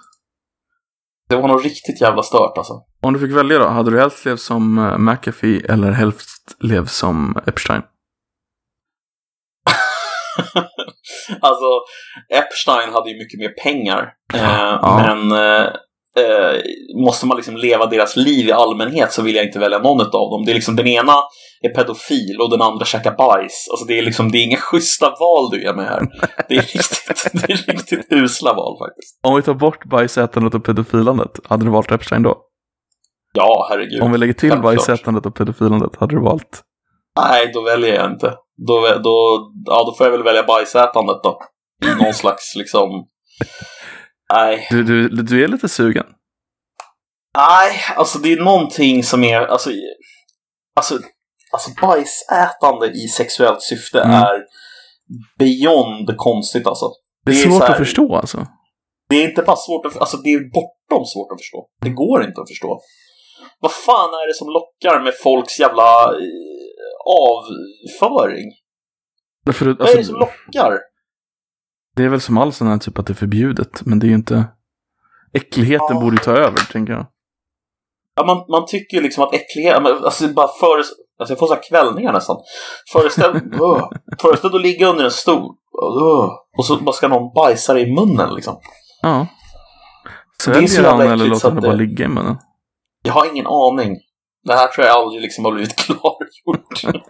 [1.29, 2.73] Det var nog riktigt jävla stört alltså.
[3.03, 6.91] Om du fick välja då, hade du helst levt som eh, McAfee eller helst levt
[6.91, 7.83] som Epstein?
[11.41, 11.67] alltså,
[12.29, 14.13] Epstein hade ju mycket mer pengar.
[14.35, 15.03] Eh, Ja.
[15.07, 15.73] Men eh,
[16.17, 16.61] eh,
[17.05, 20.31] måste man liksom leva deras liv i allmänhet så vill jag inte välja någon av
[20.31, 20.45] dem.
[20.47, 21.15] Det är liksom den ena
[21.63, 23.69] är pedofil och den andra käkar bajs.
[23.71, 26.01] Alltså det är liksom, det är inga schyssta val du gör med här.
[26.49, 29.21] Det är riktigt, det är riktigt usla val faktiskt.
[29.23, 32.39] Om vi tar bort bajsätandet och pedofilandet, hade du valt Epstein då?
[33.33, 34.03] Ja, herregud.
[34.03, 36.63] Om vi lägger till bajsätandet och pedofilandet, hade du valt?
[37.21, 38.35] Nej, då väljer jag inte.
[38.67, 41.39] Då, då, ja, då får jag väl välja bajsätandet då.
[41.85, 42.89] I någon slags liksom...
[44.33, 44.67] Nej.
[44.71, 46.07] Du, du, du är lite sugen.
[47.37, 49.41] Nej, alltså det är någonting som är...
[49.41, 49.71] Alltså,
[50.77, 50.99] alltså,
[51.53, 54.17] alltså bajsätande i sexuellt syfte Mm.
[54.17, 54.45] är
[55.39, 56.85] beyond konstigt alltså.
[57.27, 58.47] Det är, Det är svårt här- att förstå alltså.
[59.09, 59.97] Det är inte bara svårt att...
[59.97, 61.67] Alltså det är bortom svårt att förstå.
[61.81, 62.81] Det går inte att förstå.
[63.61, 68.47] Vad fan är det som lockar med folks jävla eh, avföring?
[69.53, 70.79] För, Vad är det som alltså, lockar?
[71.97, 74.09] Det är väl som all sån här typ att det är förbjudet, men det är
[74.09, 74.45] ju inte...
[75.33, 76.01] Äckligheten Ja.
[76.01, 77.07] borde ju ta över, tänker jag.
[78.17, 80.87] Ja, man, man tycker ju liksom att äcklighet, men alltså bara föres,
[81.19, 82.37] alltså jag får så här kvällningar nästan.
[82.93, 83.89] Föreställ, uh,
[84.21, 85.55] föreställ att ligga under en stol
[86.01, 88.61] uh, och så bara ska någon bajsa dig i munnen liksom.
[89.03, 89.27] Ja.
[90.43, 92.37] Sväljer han eller låter han att det bara ligga i munnen?
[93.03, 93.97] Jag har ingen aning.
[94.45, 96.83] Det här tror jag aldrig liksom har blivit klargjort.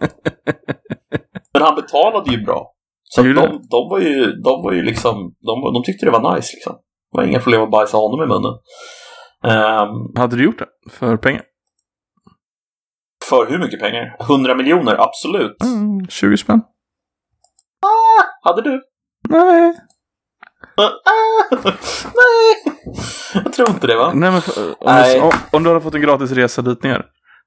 [1.53, 2.73] men han betalade ju bra.
[3.15, 3.33] Så de,
[3.69, 6.73] de var ju, de var ju liksom, de, de tyckte det var nice liksom.
[7.11, 8.53] Det var inga problem att bajsa honom i munnen.
[9.43, 10.67] Ehm, Hade du gjort det?
[10.91, 11.41] För pengar?
[13.29, 14.15] för hur mycket pengar?
[14.19, 15.63] 100 miljoner, absolut.
[15.63, 16.61] Mm, 20 spänn?
[18.43, 18.81] Hade du?
[19.29, 19.73] Nej.
[20.77, 20.89] Ah,
[22.03, 22.75] nej,
[23.33, 24.11] jag tror inte det va?
[24.13, 25.15] Nej, men för, om, Nej.
[25.15, 27.05] du, om, om du hade fått en gratis resa dit ner.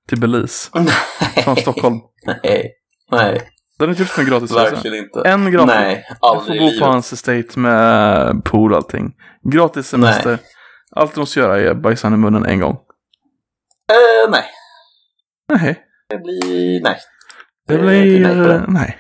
[0.09, 0.71] Till Belize.
[1.45, 2.01] Från Stockholm.
[2.27, 2.71] Nej,
[3.11, 3.41] nej,
[3.79, 5.23] Hade inte gjort för en gratis verkligen inte.
[5.29, 5.75] En gratis.
[5.75, 9.13] Nej, får aldrig i bo på hans estate med pool och allting.
[9.53, 10.39] Gratis semester.
[10.97, 12.75] Allt du måste göra är bajsa i munnen en gång.
[13.93, 14.45] Eh, nej,
[15.53, 15.79] Nej.
[16.09, 16.99] det blir nej.
[17.69, 18.21] Det Eh, blir...
[18.21, 18.65] nej det.
[18.69, 18.99] Nej.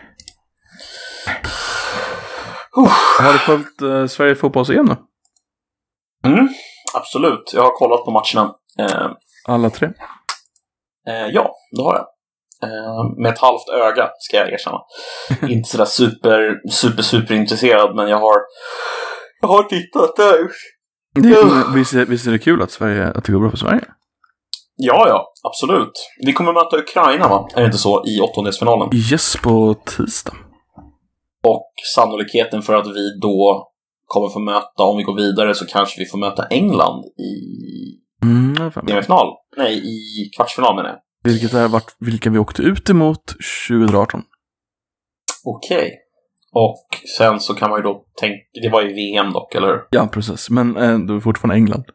[2.77, 2.93] Uff.
[3.20, 4.97] Har du följt uh, Sverige fotbolls-EM nu?
[6.33, 6.49] Mm,
[6.95, 8.55] absolut, jag har kollat på matcherna.
[8.79, 9.11] Eh,
[9.49, 9.87] Alla tre?
[11.09, 12.07] eh, ja, det har jag.
[12.64, 14.78] Eh, med ett halvt öga, ska jag erkänna.
[15.52, 18.36] inte sådär super, super, super intresserad, men jag har,
[19.40, 20.38] jag har tittat där.
[21.14, 23.84] Det, visst, är, visst är det kul att, Sverige, att det går bra för Sverige?
[24.76, 25.92] Ja, ja, absolut.
[26.26, 27.48] Vi kommer möta Ukraina, va?
[27.54, 28.04] Är det inte så?
[28.06, 28.88] I åttondelsfinalen.
[29.12, 30.34] Yes, på tisdag.
[31.46, 33.68] Och sannolikheten för att vi då
[34.06, 37.64] kommer få möta, om vi går vidare, så kanske vi får möta England i
[38.24, 39.26] Mm, semifinal.
[39.56, 40.98] Nej, i kvartsfinal menar jag.
[41.25, 43.35] Vilket är vart, vilka vi åkte ut emot
[43.68, 44.22] 2018.
[45.45, 46.01] Okej.
[46.53, 49.87] Och sen så kan man ju då tänka, det var ju VM dock, eller?
[49.91, 50.51] Ja, precis.
[50.51, 51.85] Men eh, det är fortfarande England.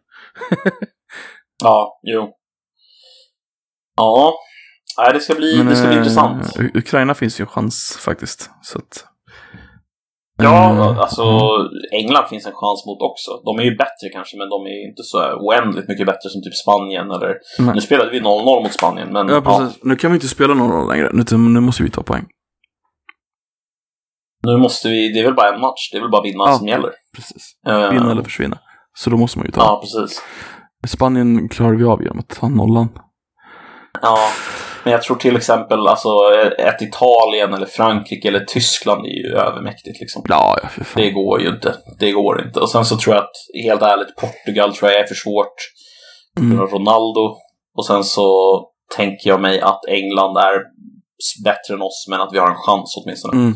[1.64, 2.34] Ja, jo.
[3.96, 4.34] Ja,
[4.98, 6.58] Nej, det ska bli, Men, det ska bli eh, intressant.
[6.74, 8.50] Ukraina finns ju en chans faktiskt.
[8.62, 9.06] Så att,
[10.44, 11.24] Ja, Eh, alltså
[11.92, 13.32] England finns en chans mot också.
[13.46, 16.56] De är ju bättre kanske, men de är inte så oändligt mycket bättre som typ
[16.56, 17.34] Spanien eller...
[17.60, 17.76] Nej.
[17.76, 18.24] Nu spelade vi 0-0
[18.64, 19.84] mot Spanien, men Ja, precis.
[19.84, 21.10] Nu kan vi inte spela någon roll längre.
[21.14, 22.26] Nu, nu måste vi ta poäng.
[24.48, 25.14] nu måste vi...
[25.14, 25.90] Det är väl bara en match.
[25.92, 26.54] Det är väl bara vinna Ja.
[26.58, 26.92] som gäller.
[27.16, 27.44] Precis.
[27.92, 28.58] Vinna eller försvinna.
[28.98, 29.62] Så då måste man ju ta.
[29.62, 30.22] Ja, precis.
[30.88, 32.90] Spanien klarar vi av genom att ta nollan.
[34.02, 34.18] Ja,
[34.84, 36.10] men jag tror till exempel alltså
[36.58, 40.24] ett Italien eller Frankrike eller Tyskland är ju övermäktigt liksom.
[40.30, 41.04] Ja, för fan.
[41.04, 41.76] Det går ju inte.
[42.00, 42.60] Det går inte.
[42.60, 45.56] Och sen så tror jag att, helt ärligt, Portugal tror jag är för svårt.
[46.40, 46.68] Mm.
[46.68, 47.36] Ronaldo.
[47.78, 48.60] Och sen så
[48.96, 50.62] tänker jag mig att England är
[51.44, 53.38] bättre än oss, men att vi har en chans åtminstone.
[53.38, 53.56] Mm.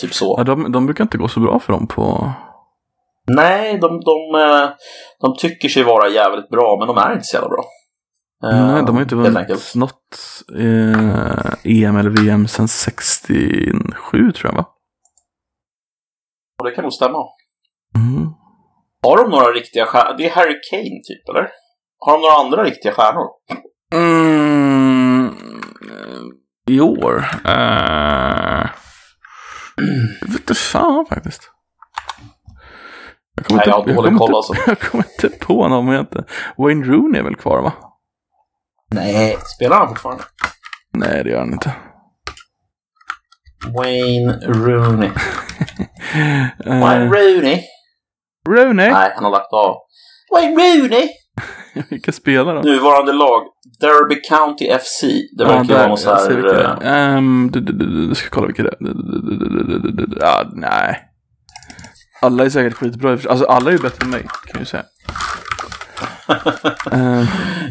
[0.00, 0.34] Typ så.
[0.38, 2.32] Ja, de, de brukar inte gå så bra för dem på...
[3.36, 4.68] Nej, de, de, eh,
[5.20, 7.64] de tycker sig vara jävligt bra, men de är inte så jävla bra.
[8.42, 14.56] Nej, de har inte helt vunnit något eh, EM eller VM sedan 67 tror jag
[14.56, 14.66] va?
[16.58, 17.18] Och det kan nog stämma.
[17.96, 18.28] Mm.
[19.02, 20.14] Har de några riktiga stjärnor?
[20.18, 21.48] Det är Harry Kane, typ, eller?
[21.98, 23.26] Har de några andra riktiga stjärnor?
[23.94, 25.34] Mm.
[26.68, 27.16] I år?
[27.46, 28.68] Uh...
[30.20, 31.50] Jag vet inte fan faktiskt.
[33.34, 34.54] Jag kommer Nej, jag inte, dålig kommer koll, inte, alltså.
[34.66, 36.24] jag kommer inte på någon, jag inte.
[36.56, 37.72] Wayne Rooney är väl kvar va?
[38.90, 39.36] Nej.
[39.56, 40.22] Spelar han fortfarande?
[40.94, 41.72] Nej, det gör han inte.
[43.76, 45.10] Wayne Rooney.
[46.66, 47.62] Eh, Wayne Rooney?
[48.48, 48.90] Rooney?
[48.90, 49.76] Nej, han har lagt av.
[50.32, 51.08] Wayne Rooney?
[51.90, 52.60] Vilka spelar de?
[52.70, 53.42] Nuvarande lag,
[53.80, 55.02] Derby County FC.
[55.38, 56.78] Det verkar ju vara någon så här...
[56.82, 58.76] Ehm, du- du- du- du- Jag ska kolla vilka det är.
[58.80, 61.00] Du- du- du- du- du- du- du- du- Ja, nej.
[62.22, 63.10] Alla är säkert skitbra.
[63.10, 64.84] Alltså alla är ju bättre än mig, kan jag ju säga.
[66.92, 67.26] Ehm,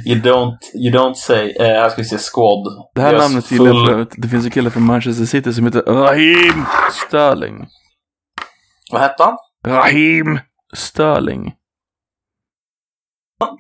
[0.06, 1.52] You don't, you don't say...
[1.60, 2.64] Eh, här ska vi se Squad.
[2.96, 4.14] det här Deras namnet gillar jag full- för övrigt.
[4.18, 6.66] Det finns en kille från Manchester City som heter Raheem
[7.08, 7.68] Sterling.
[8.92, 9.38] Vad hette han?
[9.68, 10.40] Raheem
[10.76, 11.54] Sterling.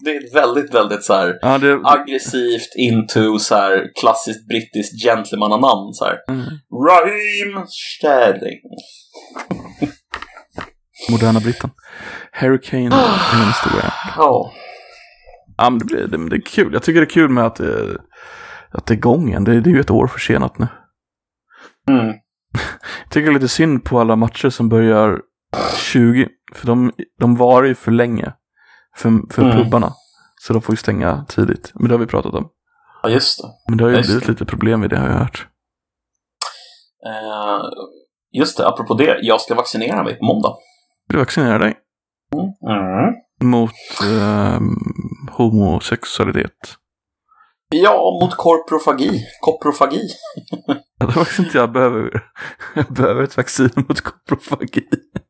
[0.03, 1.79] Det är väldigt, väldigt så här Ja, det...
[1.83, 6.17] aggressivt into så här klassiskt brittiskt gentlemannanamn så här.
[6.29, 6.45] Mm.
[6.89, 8.59] Raheem Sterling.
[11.11, 11.69] Moderna britten.
[12.31, 13.93] Harry Kane är en historia.
[14.17, 14.51] Ja.
[15.57, 16.73] Ja, men det, blir, det, det är kul.
[16.73, 17.97] Jag tycker det är kul med att, det-
[18.71, 19.43] att det är igång igen.
[19.43, 20.67] Det, det är ju ett år försenat nu.
[21.89, 22.05] Mm.
[23.03, 25.21] Jag tycker det är lite synd på alla matcher som börjar
[25.77, 26.27] 20.
[26.53, 28.33] För de, de varar ju för länge.
[28.95, 29.57] För, för Mm.
[29.57, 29.93] pubbarna.
[30.41, 31.71] Så de får ju stänga tidigt.
[31.75, 32.49] Men det har vi pratat om.
[33.03, 33.47] ja, just det.
[33.69, 35.47] Men det har ju Just blivit lite problem med det har jag hört.
[37.05, 37.61] Eh,
[38.39, 39.19] just det, apropå det.
[39.21, 40.55] Jag ska vaccinera mig på måndag.
[41.07, 41.75] Du vaccinerar dig
[42.69, 43.13] Mm.
[43.51, 43.71] mot
[44.03, 44.75] ehm,
[45.31, 46.51] homosexualitet.
[47.69, 49.25] Ja, mot korprofagi.
[49.41, 50.01] Koprofagi.
[50.99, 52.23] Jag tror faktiskt inte jag behöver,
[52.75, 54.83] jag behöver ett vaccin mot koprofagi.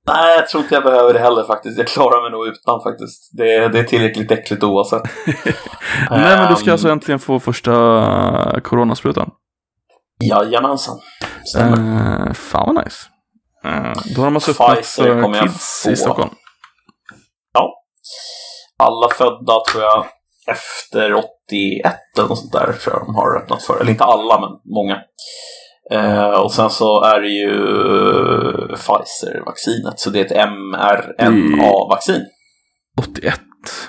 [0.08, 1.78] Nej, jag tror inte jag behöver det heller faktiskt.
[1.78, 3.30] Jag klarar mig nog utan faktiskt.
[3.38, 5.02] Det, det är tillräckligt äckligt oavsett.
[6.10, 7.72] Nej men du ska Ehm, alltså äntligen få första
[8.64, 9.32] coronasprutan.
[10.30, 11.00] Jajamensan.
[11.46, 12.28] Stämmer.
[12.28, 12.98] Uh, fan vad nice.
[13.66, 16.30] Uh, då har de alltså öppnat för jag kids i Stockholm.
[18.80, 20.06] Alla födda tror jag
[20.48, 23.82] efter 81 eller något sånt där tror jag de har öppnat för.
[23.82, 25.02] Eller inte alla, men många.
[25.92, 27.52] Eh, och sen så är det ju
[28.76, 30.00] Pfizer-vaccinet.
[30.00, 32.26] Så det är ett mRNA-vaccin.
[33.02, 33.40] 81.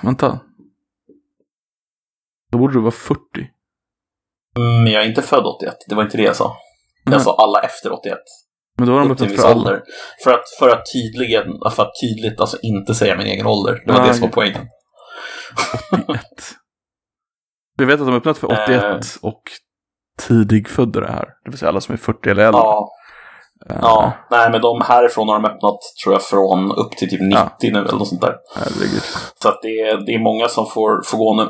[0.03, 0.41] Vänta.
[2.53, 3.21] Då borde du vara 40.
[4.57, 5.75] Mm, Men jag är inte född 81.
[5.89, 6.57] Det var inte det jag sa.
[7.07, 7.15] Nej.
[7.15, 8.19] Jag sa alla efter 81.
[8.79, 9.57] Men då har de öppnat för alla.
[9.57, 9.83] ålder.
[10.25, 13.83] För att, för, att tydligen, för att tydligt alltså inte säga min egen ålder.
[13.87, 14.67] Det var Ah, det som var poängen.
[16.09, 16.21] 81.
[17.79, 19.01] Jag vet att de har öppnat för 81 Eh.
[19.23, 19.43] och
[20.23, 21.25] tidigfödda det här.
[21.45, 22.61] Det vill säga alla som är 40 eller äldre.
[22.61, 22.89] Ja,
[23.71, 24.13] Eh, ja.
[24.31, 27.51] Nej, men de härifrån har de öppnat, tror jag, från upp till typ 90 Ja.
[27.63, 28.35] nu eller något sånt där.
[28.57, 29.03] Herregud.
[29.43, 31.49] Så att det är, det är många som får, får gå nu.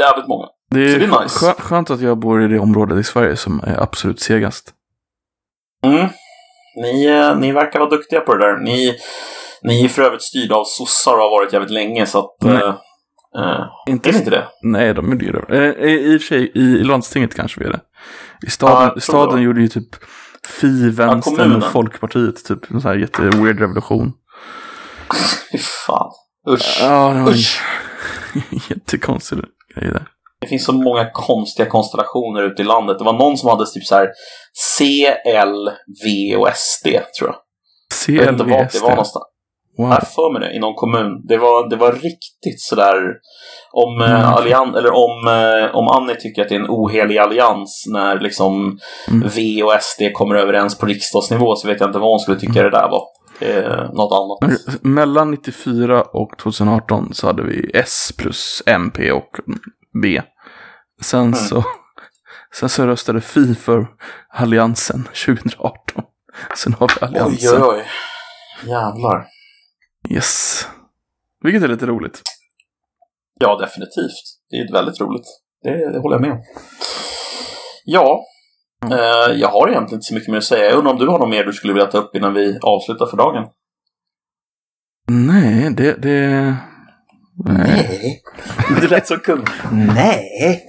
[0.00, 0.46] Jävligt många.
[0.70, 1.46] Det Så är, det är nice.
[1.46, 4.70] skö- skönt att jag bor i det området i Sverige som är absolut segast.
[5.86, 6.08] Mm.
[6.76, 8.56] Ni, eh, ni verkar vara duktiga på det där.
[8.56, 8.94] Ni,
[9.62, 12.36] ni är för övrigt styrda av sossar och har varit jävligt länge, så att...
[12.42, 12.62] Nej.
[13.38, 14.44] eh, Inte är inte det?
[14.62, 15.56] Nej, de ju det.
[15.56, 17.80] Eh, I och för sig, i, landstinget kanske vi är det.
[18.46, 19.88] I staden, Ja, staden gjorde ju typ
[20.48, 21.62] Fi, Vänstern kommunen.
[21.62, 24.12] och Folkpartiet, typ en sån här jätteweird revolution.
[25.52, 26.10] Fy fan.
[26.50, 26.78] Usch.
[26.80, 27.62] Ja, det var Usch.
[28.70, 29.38] jättekonstig
[29.74, 30.06] grej där.
[30.44, 32.98] Det finns så många konstiga konstellationer ute i landet.
[32.98, 34.08] Det var någon som hade typ så här
[34.78, 35.70] C, L,
[36.04, 36.86] V och SD,
[37.18, 37.36] tror jag.
[38.08, 39.24] Jag vet inte vart det var någonstans.
[39.78, 39.88] Wow.
[39.88, 41.22] har för mig det, i någon kommun.
[41.28, 42.94] Det var, det var riktigt sådär
[43.72, 44.24] om, eh, Mm.
[44.34, 48.78] allian, eller om, eh, om Annie tycker att det är en ohelig allians när liksom
[49.08, 49.28] Mm.
[49.36, 52.62] V och SD kommer överens på riksdagsnivå så vet jag inte vad hon skulle tycka
[52.62, 53.02] det där var.
[53.40, 54.60] Eh, något annat.
[54.82, 59.30] Mellan 94 och 2018 så hade vi S plus MP och
[60.02, 60.22] B.
[61.04, 61.34] Sen Mm.
[61.34, 61.64] så
[62.52, 63.86] Sen så röstade Fi för
[64.28, 66.04] Alliansen 2018.
[66.56, 67.62] Sen har vi Oj, Alliansen.
[67.62, 67.84] oj, oj.
[68.70, 69.26] Jävlar.
[70.10, 70.66] Yes.
[71.42, 72.22] Vilket är lite roligt.
[73.40, 74.22] Ja, definitivt.
[74.50, 75.26] Det är väldigt roligt.
[75.62, 76.42] Det, det håller jag med om.
[77.84, 78.24] Ja,
[78.90, 80.64] eh, jag har egentligen inte så mycket mer att säga.
[80.64, 83.06] Jag undrar om du har något mer du skulle vilja ta upp innan vi avslutar
[83.06, 83.48] för dagen?
[85.08, 86.02] Nej, det...
[86.02, 86.56] det...
[87.44, 88.22] Nej.
[88.80, 89.44] Det lät så kung.
[89.72, 90.62] Nej.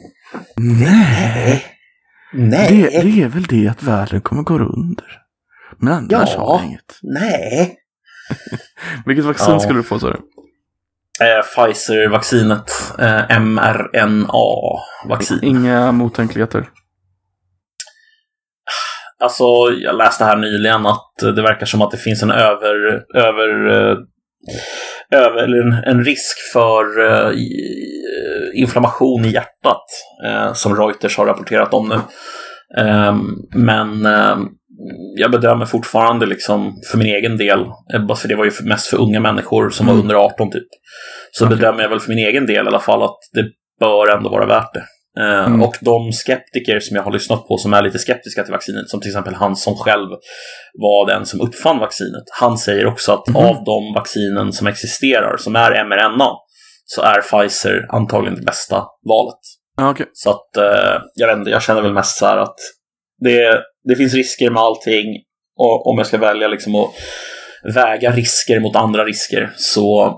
[0.58, 1.66] Nej.
[2.34, 2.68] Nej.
[2.70, 5.22] Det, det är väl det att världen kommer gå under.
[5.78, 6.40] Men annars Ja.
[6.40, 7.00] har vi inget.
[7.02, 7.76] Nej.
[9.06, 9.60] Vilket vaccin Ja.
[9.60, 10.20] skulle du få sa du?
[11.26, 12.72] Eh, Pfizer-vaccinet.
[13.00, 15.40] Eh, mRNA-vaccin.
[15.44, 16.70] Inga mottänkligheter.
[19.20, 19.44] Alltså,
[19.82, 23.04] jag läste här nyligen att det verkar som att det finns en över...
[23.16, 23.98] över eh, över
[25.12, 29.84] eller en, en risk för eh, i- inflammation i hjärtat
[30.26, 32.00] eh, som Reuters har rapporterat om nu.
[32.82, 33.22] Ehm,
[33.56, 34.48] men ehm,
[35.18, 37.60] jag bedömer fortfarande liksom för min egen del,
[37.94, 40.04] eh, bara för det var ju mest för unga människor som var Mm.
[40.04, 40.68] under 18 typ.
[41.32, 41.58] Så Okej.
[41.58, 43.46] bedömer jag väl för min egen del i alla fall att det
[43.80, 44.84] bör ändå vara värt det.
[45.20, 45.62] Eh, Mm.
[45.62, 49.02] Och de skeptiker som jag har lyssnat på som är lite skeptiska till vaccinet, som
[49.02, 50.10] till exempel han som själv
[50.74, 53.36] var den som uppfann vaccinet, han säger också att Mhm.
[53.36, 56.30] av de vaccinen som existerar, som är mRNA,
[56.86, 59.40] så är Pfizer antagligen det bästa valet.
[59.82, 60.06] Okej.
[60.14, 62.56] Så att eh, jag vet inte, jag känner väl mest så här att
[63.22, 65.06] det, det finns risker med allting.
[65.58, 66.92] Och om jag ska välja liksom att
[67.76, 70.14] väga risker mot andra risker så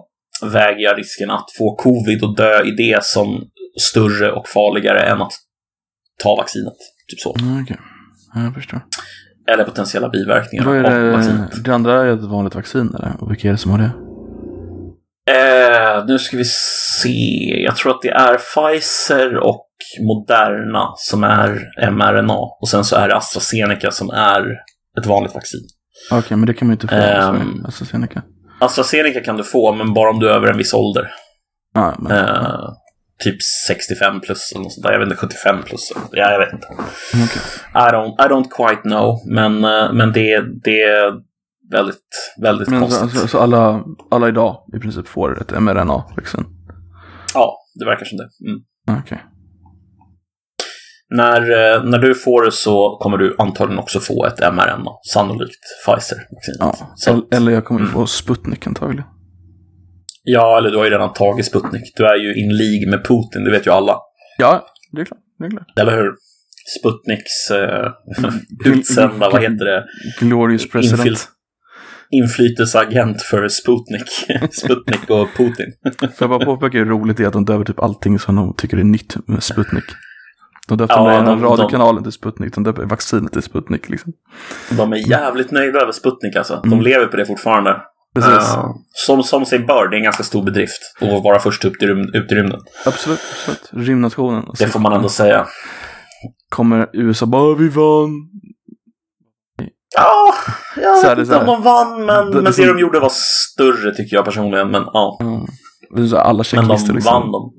[0.46, 3.44] väger jag risken att få covid och dö i det som
[3.80, 5.32] större och farligare än att
[6.24, 6.74] ta vaccinet.
[7.10, 7.30] Typ så.
[7.64, 7.78] Okej.
[8.36, 8.82] Ja, jag förstår.
[9.52, 11.64] Eller potentiella biverkningar Vad är av vaccinet.
[11.66, 13.14] det andra är ett vanligt vaccin eller?
[13.20, 13.92] Och vilka är det som har det?
[15.32, 16.46] Eh, nu ska vi
[17.04, 17.62] se.
[17.64, 19.68] Jag tror att det är Pfizer och
[20.02, 21.60] Moderna som är
[21.92, 22.38] mRNA.
[22.62, 24.42] Och sen så är det AstraZeneca som är
[25.00, 25.62] ett vanligt vaccin.
[26.12, 27.30] Okej, men det kan man ju inte få.
[27.32, 28.22] Um, AstraZeneca.
[28.60, 31.12] AstraZeneca kan du få, men bara om du är över en viss ålder.
[31.74, 32.60] Ja, men, Eh,
[33.20, 33.36] typ
[33.68, 34.92] 65 plus eller något sånt där.
[34.94, 35.92] Jag vet inte, 75 plus.
[36.12, 36.68] Ja, jag vet inte.
[37.14, 37.42] okej.
[37.76, 39.16] I don't, I don't quite know.
[39.28, 41.14] Men, eh, men det, det är
[41.72, 43.12] väldigt, väldigt Men konstigt.
[43.12, 46.46] så, så, så alla, alla idag i princip får ett mRNA-vaccin?
[47.34, 48.30] Ja, det verkar som det.
[48.50, 49.00] Mm.
[49.02, 49.24] Okej.
[51.10, 55.60] När, eh, när du får det så kommer du antagligen också få ett mRNA, sannolikt
[55.86, 56.80] Pfizer-vaccinet.
[57.06, 57.22] Ja.
[57.38, 57.92] Eller- jag kommer Mm.
[57.94, 59.04] få Sputnik antagligen.
[60.28, 61.94] Ja, eller du har ju redan tagit Sputnik.
[61.96, 63.98] Du är ju in League med Putin, det vet ju alla.
[64.38, 65.20] Ja, det är klart.
[65.40, 65.80] Det är klart.
[65.80, 66.12] Eller hur?
[66.80, 68.34] Sputniks eh, Mm.
[68.80, 69.86] utsända, vad heter det?
[70.20, 71.08] Glorious president.
[71.10, 71.28] Infil-
[72.12, 74.10] inflytelseagent för Sputnik.
[74.54, 75.74] Sputnik och Putin.
[76.00, 78.54] Får jag bara påpeka hur roligt det är att de döper typ allting som de
[78.58, 79.84] tycker är nytt med Sputnik.
[80.68, 84.14] De döpte Ja, den de- radiokanalen till Sputnik, de döper vaccinet till Sputnik liksom.
[84.78, 86.60] De är jävligt nöjda över Sputnik alltså.
[86.64, 86.84] De Mm.
[86.86, 87.82] lever på det fortfarande.
[88.22, 88.56] Precis.
[88.56, 91.80] Eh, som, som sig bör, det är en ganska stor bedrift att vara först upp
[91.80, 92.60] till rym- ut i rymden.
[92.86, 93.70] Absolut, absolut.
[93.88, 94.44] Rymdnationen.
[94.44, 95.48] Och Det får man ändå säga.
[96.50, 98.10] Kommer USA bara, vi vann.
[99.96, 100.34] Ja,
[100.82, 103.12] jag Så vet inte om de vann, men, Det- men det som- de gjorde var
[103.14, 104.72] större tycker jag personligen.
[104.72, 106.10] Men ja, Mm.
[106.10, 107.04] Så alla men de liksom.
[107.04, 107.54] vann dem.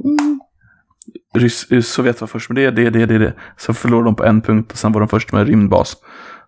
[1.38, 3.34] Rys- Sovjet var först med det, det, det, det, det.
[3.56, 5.96] Så förlorade de på en punkt och sen var de först med rymdbas.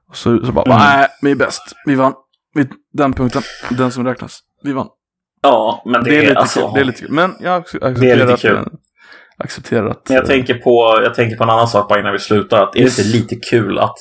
[0.09, 0.79] Och så, så bara, Mm.
[0.79, 1.63] nej, vi är bäst.
[1.87, 2.13] Vi vann.
[2.55, 4.41] Vi, den punkten, den som räknas.
[4.63, 4.89] Vi vann.
[5.43, 6.71] Ja, men det, Det är lite alltså, kul.
[6.75, 7.11] Det är lite kul.
[7.13, 8.41] Men jag ac- Det är accepterar att...
[8.41, 8.57] kul.
[8.57, 8.65] eh,
[9.39, 10.09] Accepterar att...
[10.09, 12.63] Men jag eh, tänker, på, jag tänker på en annan sak bara innan vi slutar.
[12.63, 13.97] Att är det inte lite kul att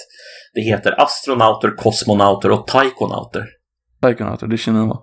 [0.53, 3.45] det heter astronauter, kosmonauter och taikonauter?
[4.01, 4.99] Taikonauter, det är Kina va?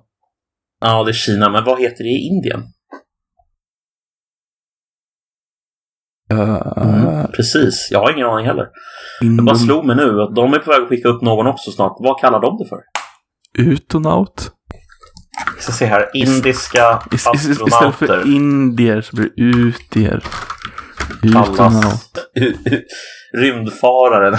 [0.80, 2.62] Ja, det är Kina, men vad heter det i Indien?
[6.32, 8.68] Uh, Precis, jag har ingen aning heller.
[9.36, 11.70] Det bara slog mig nu att de är på väg att skicka upp någon också
[11.70, 11.97] snart.
[12.01, 12.78] Vad kallar de det för?
[13.59, 14.50] Utonaut?
[15.57, 16.11] Vi ska se här.
[16.14, 20.24] Indiska Is, is, is, istället astronauter för indier så blir det utier.
[21.22, 21.57] Utonaut.
[21.57, 22.11] kallas
[23.34, 24.38] rymdfarare.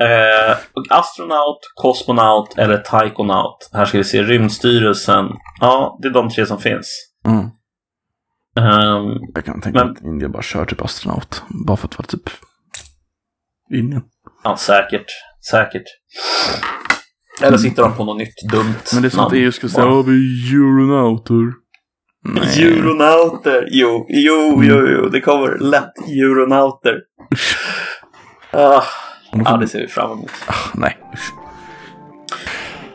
[0.00, 0.56] eh,
[0.90, 3.70] astronaut, kosmonaut eller taikonaut.
[3.72, 5.26] Här ska vi se Rymdstyrelsen.
[5.60, 6.88] Ja, det är de tre som finns.
[7.26, 7.44] Mm.
[8.58, 11.42] Ehm, Jag kan tänka mig att Indien bara kör typ astronaut.
[11.66, 12.30] Bara för att vara typ
[13.70, 14.02] Indien.
[14.44, 15.06] ja, säkert.
[15.50, 15.84] Säkert.
[17.42, 19.86] Eller sitter de på något nytt dumt Men det är som att EU skulle säga
[19.86, 21.52] ja vi är euronauter.
[22.24, 22.62] Nej.
[22.62, 23.68] Euronauter!
[23.70, 27.00] Jo, jo, jo, jo, det kommer lätt euronauter.
[28.56, 28.82] Ah,
[29.32, 30.30] ja, det ser vi fram emot.
[30.74, 30.98] Nej.
[31.14, 31.32] usch.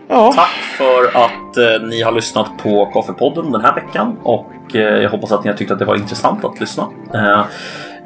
[0.10, 0.34] Ja.
[0.36, 5.10] Tack för att eh, ni har lyssnat på Koffepodden den här veckan och eh, jag
[5.10, 6.88] hoppas att ni har tyckt att det var intressant att lyssna.
[7.14, 7.46] Eh,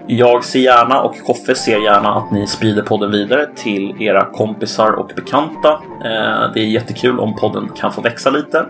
[0.08, 4.92] jag ser gärna och Koffe ser gärna att ni sprider podden vidare till era kompisar
[4.92, 5.70] och bekanta.
[6.06, 8.66] Eh, det är jättekul om podden kan få växa lite.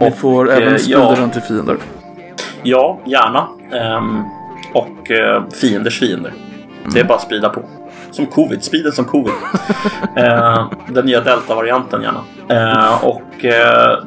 [0.00, 1.14] Ni får eh, även sprida ja.
[1.16, 1.76] den till fiender.
[2.62, 3.48] Ja, gärna.
[3.72, 4.22] Ehm,
[4.74, 6.32] och eh, fienders fiender.
[6.94, 7.62] Det är bara att sprida på.
[8.10, 9.34] Som covid, sprid den som covid.
[10.16, 12.20] eh, den nya delta-varianten gärna.
[12.48, 13.22] Eh, och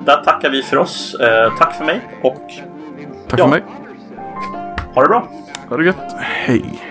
[0.05, 1.15] där tackar vi för oss.
[1.59, 2.41] Tack för mig och
[3.27, 3.43] Tack Ja.
[3.43, 3.63] för mig.
[4.95, 5.27] ha det bra.
[5.71, 6.15] Ha det gött.
[6.19, 6.90] Hej.